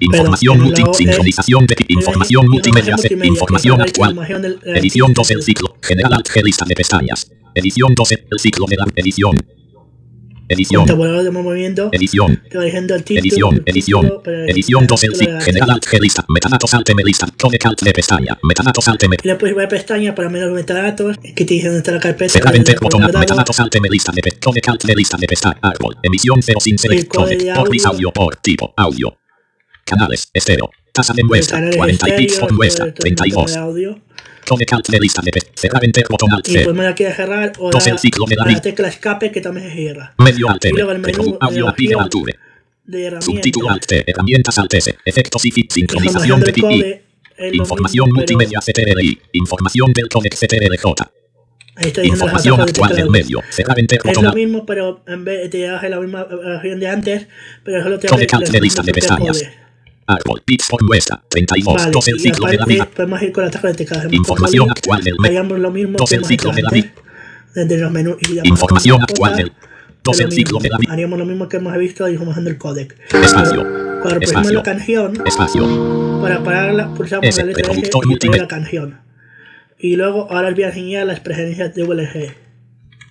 Información 0.00 0.60
multi. 0.60 0.82
luego, 0.82 0.94
Sincronización 0.94 1.66
de. 1.66 1.76
Información 1.88 2.44
eh, 2.44 2.48
multimedia. 2.48 2.96
Información 3.24 3.80
actual. 3.80 4.18
Edición 4.64 5.12
2 5.12 5.30
el 5.30 5.42
ciclo. 5.42 5.76
General 5.82 6.22
lista 6.44 6.64
de 6.64 6.74
pestañas. 6.74 7.30
Edición 7.54 7.94
12. 7.94 8.26
El 8.30 8.38
ciclo 8.38 8.66
de 8.66 8.76
la 8.76 8.86
edición. 8.96 9.36
Edición. 10.48 10.86
Edición. 11.90 12.42
Edición, 13.10 13.62
edición, 13.66 14.22
edición 14.46 14.82
el 14.82 14.86
2 14.86 15.04
el 15.04 15.42
general 15.42 15.70
alt 15.70 15.86
lista, 16.00 16.24
metadatos 16.28 16.72
alt 16.72 16.88
lista, 17.04 17.26
connect 17.36 17.66
alt 17.66 17.82
de 17.82 17.92
pestaña, 17.92 18.38
metadatos 18.44 18.86
alt 18.86 19.02
Y 19.02 19.28
después 19.28 19.54
voy 19.54 19.64
a 19.64 19.68
pestaña 19.68 20.14
para 20.14 20.28
menos 20.28 20.52
metadatos, 20.52 21.16
que 21.18 21.44
te 21.44 21.54
dice 21.54 21.66
dónde 21.66 21.78
está 21.78 21.92
la 21.92 21.98
carpeta. 21.98 22.32
cerrar 22.32 22.54
enter 22.54 22.78
botón, 22.78 23.02
metadatos 23.18 23.58
alt 23.58 23.74
lista 23.90 24.12
de 24.12 24.22
connect 24.40 24.68
alt 24.68 24.84
de 24.84 24.94
lista 24.94 25.16
de 25.16 25.26
pestaña, 25.26 25.58
árbol, 25.62 25.96
emisión 26.00 26.40
0 26.40 26.60
sin 26.60 26.78
select, 26.78 27.02
El 27.02 27.08
código 27.08 27.54
connect, 27.54 27.72
de 27.72 27.82
por 27.82 27.86
audio, 27.92 28.12
por 28.12 28.36
tipo, 28.36 28.72
audio, 28.76 29.18
canales, 29.86 30.28
estéreo, 30.34 30.70
tasa 30.92 31.14
de 31.14 31.22
muestra, 31.24 31.56
Canales 31.58 31.76
40 31.76 32.08
y 32.08 32.16
bits 32.18 32.38
por 32.38 32.52
muestra, 32.52 32.84
todo- 32.86 32.94
todo 32.94 33.06
el 33.06 33.10
montón 33.12 33.26
32, 33.26 33.56
de 34.92 35.00
lista 35.00 35.22
de 35.22 35.30
pe- 35.32 35.40
cerrar 35.54 35.84
enter 35.84 36.04
botón 36.10 36.32
alt 36.32 36.46
Y 36.48 36.52
C, 36.52 36.72
me 36.72 36.84
la 36.84 36.94
quiere 36.94 37.14
cerrar 37.14 37.52
o 37.58 37.70
Dos 37.70 37.86
la, 37.86 37.92
el 37.92 37.98
ciclo 37.98 38.26
de 38.26 38.36
la 38.36 38.60
tecla 38.60 38.88
escape 38.88 39.32
que 39.32 39.40
también 39.40 39.68
se 39.70 39.74
cierra. 39.74 40.14
medio 40.18 40.48
alt 40.50 40.64
menú 41.00 41.38
audio, 41.40 41.66
De 42.84 43.06
herramientas. 43.06 43.24
subtítulo 43.24 43.70
alt 43.70 43.86
T, 43.86 44.04
herramientas 44.06 44.58
alt 44.58 44.72
S, 44.74 44.96
efectos 45.04 45.44
y 45.46 45.50
fit, 45.50 45.72
sincronización 45.72 46.40
de 46.40 46.52
PI, 46.52 47.00
información 47.54 48.08
multimedia 48.12 48.60
CTRI, 48.60 49.20
información 49.32 49.92
del 49.92 50.08
codec 50.08 50.34
CTRJ, 50.36 51.10
Información 52.04 52.58
actual 52.60 52.96
del 52.96 53.10
medio. 53.10 53.42
Cerrar 53.50 53.78
enter 53.78 53.98
Es 53.98 54.04
botón 54.04 54.22
lo 54.24 54.28
alt. 54.30 54.36
mismo, 54.38 54.64
pero 54.64 55.02
en 55.06 55.24
vez 55.24 55.50
te 55.50 55.68
hace 55.68 55.90
la 55.90 56.00
misma 56.00 56.24
versión 56.24 56.80
de 56.80 56.88
antes, 56.88 57.26
pero 57.64 57.82
solo 57.82 57.98
te 57.98 58.08
Codec 58.08 58.32
abre 58.32 58.44
alt 58.46 58.52
de 58.54 58.60
lista 58.62 58.82
de 58.82 58.92
pestañas. 58.92 59.44
Árbol. 60.06 60.42
Bits 60.46 60.66
por 60.70 60.82
muestra. 60.84 61.22
32. 61.28 61.74
Vale, 61.74 61.90
2 61.92 62.08
el 62.08 62.20
ciclo 62.20 62.46
de 62.48 62.56
la 62.56 62.64
vida. 62.64 62.88
podemos 62.94 63.22
ir 63.22 63.32
con 63.32 63.42
la 63.44 63.48
atajos 63.48 63.70
de 63.72 63.76
teclado. 63.76 64.00
Hacemos 64.00 64.14
Información 64.16 64.70
actual 64.70 65.02
del 65.02 65.14
me- 65.18 65.28
haríamos 65.28 65.58
lo 65.58 65.70
mismo 65.70 65.98
Dos 65.98 66.08
que 66.08 66.14
el 66.16 66.20
hemos 66.20 66.28
ciclo 66.28 66.52
de 66.52 66.62
la 66.62 66.70
vida. 66.70 66.92
desde 67.54 67.78
los 67.78 67.90
menús. 67.90 68.16
y 68.20 68.48
Información 68.48 69.02
actual 69.02 69.36
del. 69.36 69.52
2 70.04 70.20
lo 70.20 70.26
el 70.26 70.32
ciclo 70.32 70.58
de 70.60 70.68
la 70.68 70.78
vida. 70.78 70.92
Haríamos 70.92 71.18
lo 71.18 71.24
mismo 71.26 71.48
que 71.48 71.56
hemos 71.56 71.76
visto 71.76 72.08
y 72.08 72.16
usando 72.16 72.48
el 72.50 72.58
codec. 72.58 72.96
Espacio. 73.12 73.66
Cuando 74.02 74.20
Espacio. 74.20 74.52
la 74.52 74.62
canción, 74.62 75.26
Espacio. 75.26 76.20
para 76.22 76.44
pararla, 76.44 76.94
pulsamos 76.94 77.26
S, 77.26 77.40
la 77.40 77.46
letra 77.48 77.72
reproductor 77.72 78.04
y 78.22 78.38
la 78.38 78.46
canción. 78.48 79.00
Y 79.78 79.96
luego 79.96 80.30
ahora 80.30 80.52
voy 80.52 80.62
a 80.62 80.68
enseñar 80.68 81.06
las 81.06 81.18
preferencias 81.20 81.74
de 81.74 81.82
VLG. 81.82 82.34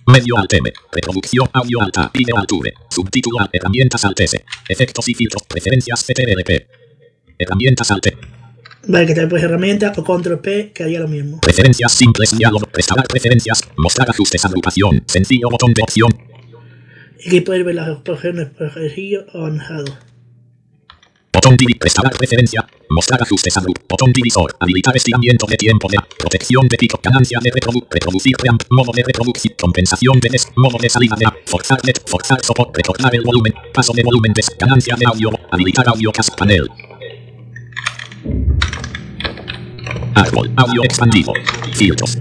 Medio 0.06 0.38
alt 0.38 0.52
M. 0.54 0.72
Reproducción 0.92 1.48
audio 1.52 1.82
alta. 1.82 2.10
Video 2.14 2.38
alture. 2.38 2.72
Subtítulo 2.88 3.40
alt. 3.40 3.50
Herramientas 3.52 4.04
alt 4.04 4.18
S. 4.20 4.44
Efectos 4.68 5.08
y 5.08 5.14
filtros. 5.14 5.42
Preferencias 5.46 6.02
CTRP. 6.04 6.66
Herramientas 7.38 7.90
alt. 7.90 8.06
Vale, 8.88 9.06
que 9.06 9.14
también 9.14 9.28
puedes 9.28 9.44
herramienta 9.44 9.92
o 9.96 10.04
control 10.04 10.40
P, 10.40 10.72
que 10.72 10.84
haría 10.84 11.00
lo 11.00 11.08
mismo. 11.08 11.40
Preferencias 11.40 11.92
simples. 11.92 12.36
Diálogo. 12.36 12.66
Restaurar 12.72 13.06
preferencias. 13.08 13.62
Mostrar 13.76 14.08
ajustes. 14.08 14.44
Agrupación. 14.44 15.02
Sencillo 15.06 15.48
botón 15.50 15.72
de 15.72 15.82
opción. 15.82 16.10
Y 17.18 17.28
aquí 17.28 17.40
puedes 17.40 17.64
ver 17.64 17.74
las 17.74 17.88
opciones 17.88 18.48
por 18.50 18.68
ejercicio 18.68 19.26
avanzado. 19.34 19.86
Botón 21.32 21.56
divi, 21.56 21.76
restaurar 21.78 22.14
preferencia, 22.16 22.66
mostrar 22.88 23.22
ajustes 23.22 23.54
a 23.58 23.60
grupo, 23.60 23.82
botón 23.86 24.10
divisor, 24.10 24.56
habilitar 24.58 24.96
estiramiento 24.96 25.44
de 25.46 25.56
tiempo 25.56 25.86
de 25.86 25.98
protección 26.18 26.66
de 26.66 26.78
pico, 26.78 26.98
ganancia 27.02 27.38
de 27.42 27.50
reprodu, 27.50 27.86
reproducir 27.90 28.34
preamp, 28.38 28.62
modo 28.70 28.90
de 28.94 29.02
reproducción, 29.02 29.54
compensación 29.60 30.18
de 30.18 30.30
des, 30.30 30.48
modo 30.56 30.78
de 30.78 30.88
salida 30.88 31.14
de 31.14 31.26
app, 31.26 31.36
forzar 31.44 31.78
net, 31.84 32.00
forzar 32.06 32.42
soporte, 32.42 32.78
retornar 32.78 33.14
el 33.14 33.20
volumen, 33.20 33.52
paso 33.74 33.92
de 33.92 34.02
volumen 34.02 34.32
des, 34.32 34.50
ganancia 34.58 34.96
de 34.96 35.04
audio, 35.04 35.30
habilitar 35.50 35.86
audio 35.88 36.10
cast 36.10 36.34
panel. 36.38 36.70
Árbol, 40.14 40.50
audio 40.56 40.82
expandido, 40.82 41.32
filtros, 41.74 42.16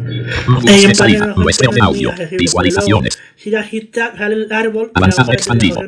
de 0.64 0.96
salida, 0.96 1.34
muestreo 1.38 1.72
de 1.72 1.82
audio, 1.82 2.14
visualizaciones, 2.38 3.18
el 3.46 4.52
árbol. 4.52 4.92
Avanzado 4.94 5.32
expandido. 5.32 5.80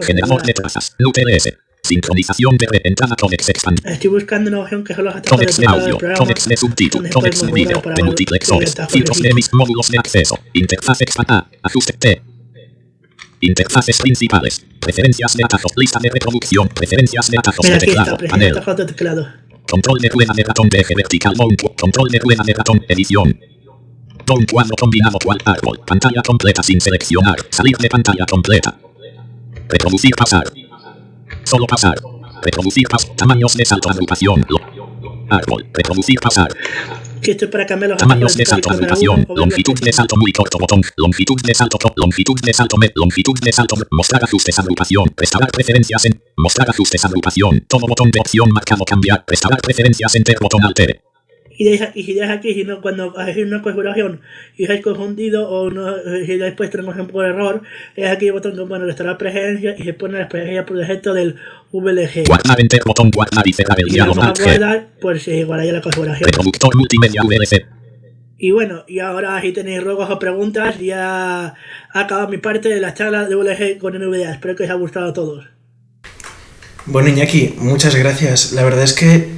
generador 0.00 0.42
de 0.42 0.52
trazas, 0.52 0.96
UTLS, 0.98 1.56
sincronización 1.82 2.56
de 2.56 2.66
entrada 2.84 3.14
codex 3.16 3.48
expand. 3.48 3.80
Estoy 3.86 4.10
buscando 4.10 4.50
una 4.50 4.60
opción 4.60 4.82
que 4.82 4.92
atajos 4.92 5.22
de 5.22 5.28
Codex 5.28 5.56
de 5.58 5.66
audio, 5.66 5.98
codex 6.16 6.48
de 6.48 6.56
subtítulo, 6.56 7.08
codex 7.10 7.40
de 7.40 7.80
para 7.80 7.94
de 7.94 8.02
multiplexores, 8.02 8.72
atajos 8.72 8.92
filtros 8.92 9.20
de 9.20 9.32
mis 9.34 9.52
módulos 9.52 9.88
de 9.88 9.98
acceso, 9.98 10.38
interfaz 10.52 11.00
expand 11.00 11.30
A, 11.30 11.48
ajuste 11.62 11.92
T. 11.92 12.22
Interfaces 13.38 14.00
principales, 14.00 14.64
Preferencias 14.86 15.34
de 15.34 15.42
atajo. 15.42 15.68
Lista 15.74 15.98
de 15.98 16.10
reproducción. 16.10 16.68
Preferencias 16.68 17.28
de 17.28 17.38
atajos 17.38 17.66
de 17.66 17.76
teclado. 17.76 18.16
Panel. 18.28 18.54
Control 19.70 19.98
de 19.98 20.08
rueda 20.08 20.32
de 20.34 20.44
ratón 20.44 20.68
de 20.68 20.78
eje 20.78 20.94
vertical. 20.94 21.34
Down. 21.34 21.56
Control 21.78 22.08
de 22.08 22.18
rueda 22.18 22.42
de 22.44 22.54
ratón. 22.54 22.84
Edición. 22.88 23.38
Down 24.24 24.46
cuadro 24.46 24.74
combinado 24.76 25.18
cual 25.22 25.38
árbol. 25.44 25.80
Pantalla 25.86 26.22
completa 26.22 26.62
sin 26.62 26.80
seleccionar. 26.80 27.36
Salir 27.50 27.76
de 27.76 27.88
pantalla 27.88 28.26
completa. 28.26 28.78
Reproducir 29.68 30.14
pasar. 30.14 30.44
Solo 31.44 31.66
pasar. 31.66 31.96
Reproducir 32.42 32.86
pas. 32.88 33.14
Tamaños 33.16 33.56
de 33.56 33.64
salto 33.64 33.90
agrupación. 33.90 34.44
Árbol. 35.30 35.66
Reproducir 35.72 36.20
pasar. 36.20 36.48
Que 37.26 37.32
esto 37.32 37.46
es 37.46 37.50
para 37.50 37.66
cambiar 37.66 37.90
los 37.90 37.98
Tamaños 37.98 38.36
de 38.36 38.46
salto 38.46 38.70
agrupación. 38.70 39.26
Longitud 39.34 39.76
de 39.80 39.92
salto 39.92 40.14
muy 40.16 40.30
corto 40.30 40.58
botón. 40.58 40.80
Longitud 40.96 41.34
de 41.42 41.54
salto 41.54 41.76
top. 41.76 41.92
Longitud 41.96 42.38
de 42.40 42.52
salto 42.52 42.76
med. 42.76 42.92
Longitud 42.94 43.36
de 43.42 43.50
salto. 43.50 43.74
Mostrar 43.90 44.22
ajustes 44.22 44.56
agrupación. 44.60 45.12
Restaurar 45.16 45.50
preferencias 45.50 46.04
en. 46.04 46.22
Mostrar 46.36 46.70
ajustes 46.70 47.04
agrupación. 47.04 47.64
Todo 47.68 47.88
botón 47.88 48.12
de 48.12 48.20
opción 48.20 48.48
marcado 48.52 48.84
cambiar. 48.84 49.24
Restaurar 49.26 49.60
preferencias 49.60 50.14
enter 50.14 50.36
botón 50.40 50.62
altere. 50.62 51.00
Y, 51.58 51.64
deja, 51.64 51.90
y 51.94 52.02
si 52.02 52.14
dejas 52.14 52.36
aquí, 52.36 52.54
si 52.54 52.64
no, 52.64 52.80
cuando 52.80 53.18
haces 53.18 53.38
una 53.38 53.62
configuración 53.62 54.20
y 54.56 54.70
has 54.70 54.80
confundido 54.80 55.48
o 55.48 55.70
no, 55.70 55.96
eh, 55.96 56.24
si 56.26 56.36
después 56.36 56.70
tenemos 56.70 56.96
un 56.96 57.06
por 57.06 57.24
error, 57.24 57.62
es 57.94 58.10
aquí 58.10 58.26
el 58.26 58.32
botón 58.32 58.54
que 58.54 58.62
pone 58.62 58.84
restaurar 58.84 59.16
preferencias 59.16 59.78
y 59.80 59.84
se 59.84 59.94
pone 59.94 60.18
las 60.18 60.28
preferencias 60.28 60.66
por 60.66 60.76
defecto 60.76 61.14
del 61.14 61.36
VLG. 61.72 62.26
Guardar 62.26 62.60
enter 62.60 62.82
botón 62.84 63.10
guardar 63.10 63.44
y 63.46 63.52
lo 63.52 63.86
diálogo 63.86 64.20
vamos 64.20 64.40
a 64.40 64.44
guardar, 64.44 64.88
pues 65.00 65.22
se 65.22 65.44
guardaría 65.44 65.72
la 65.72 65.80
configuración. 65.80 66.28
Reproductor 66.28 66.76
multimedia 66.76 67.22
VLC. 67.22 67.66
Y 68.38 68.50
bueno, 68.50 68.84
y 68.86 68.98
ahora 68.98 69.40
si 69.40 69.52
tenéis 69.52 69.82
ruegos 69.82 70.10
o 70.10 70.18
preguntas, 70.18 70.78
ya 70.78 71.54
ha 71.92 72.00
acabado 72.00 72.28
mi 72.28 72.36
parte 72.36 72.68
de 72.68 72.80
la 72.80 72.92
charla 72.92 73.26
de 73.26 73.34
VLG 73.34 73.78
con 73.78 73.94
NVDA. 73.94 74.32
Espero 74.32 74.54
que 74.54 74.64
os 74.64 74.70
haya 74.70 74.78
gustado 74.78 75.08
a 75.08 75.12
todos. 75.14 75.46
Bueno, 76.84 77.08
Iñaki, 77.08 77.54
muchas 77.58 77.96
gracias. 77.96 78.52
La 78.52 78.62
verdad 78.62 78.84
es 78.84 78.92
que 78.92 79.35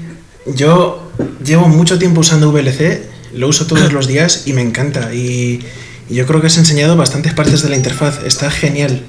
yo 0.55 1.11
llevo 1.45 1.69
mucho 1.69 1.99
tiempo 1.99 2.21
usando 2.21 2.51
VLC, 2.53 3.03
lo 3.35 3.49
uso 3.49 3.67
todos 3.67 3.93
los 3.93 4.07
días 4.07 4.43
y 4.47 4.53
me 4.53 4.63
encanta. 4.63 5.15
Y, 5.15 5.65
y 6.09 6.15
yo 6.15 6.27
creo 6.27 6.41
que 6.41 6.47
has 6.47 6.59
enseñado 6.59 6.97
bastantes 6.97 7.35
partes 7.35 7.63
de 7.63 7.69
la 7.69 7.77
interfaz. 7.77 8.25
Está 8.25 8.51
genial. 8.51 9.03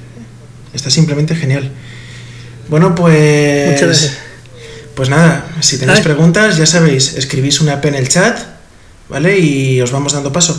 Está 0.74 0.90
simplemente 0.90 1.36
genial. 1.36 1.72
Bueno, 2.70 2.90
Muchas 2.90 3.02
pues. 3.02 3.82
gracias. 3.82 4.18
Pues 4.96 5.10
nada, 5.10 5.46
si 5.62 5.78
tenéis 5.78 6.02
preguntas, 6.02 6.58
ya 6.58 6.66
sabéis, 6.66 7.14
escribís 7.14 7.62
una 7.62 7.80
P 7.80 7.88
en 7.88 7.96
el 7.96 8.10
chat, 8.10 8.38
¿vale? 9.08 9.40
Y 9.40 9.80
os 9.80 9.94
vamos 9.94 10.12
dando 10.12 10.34
paso. 10.34 10.48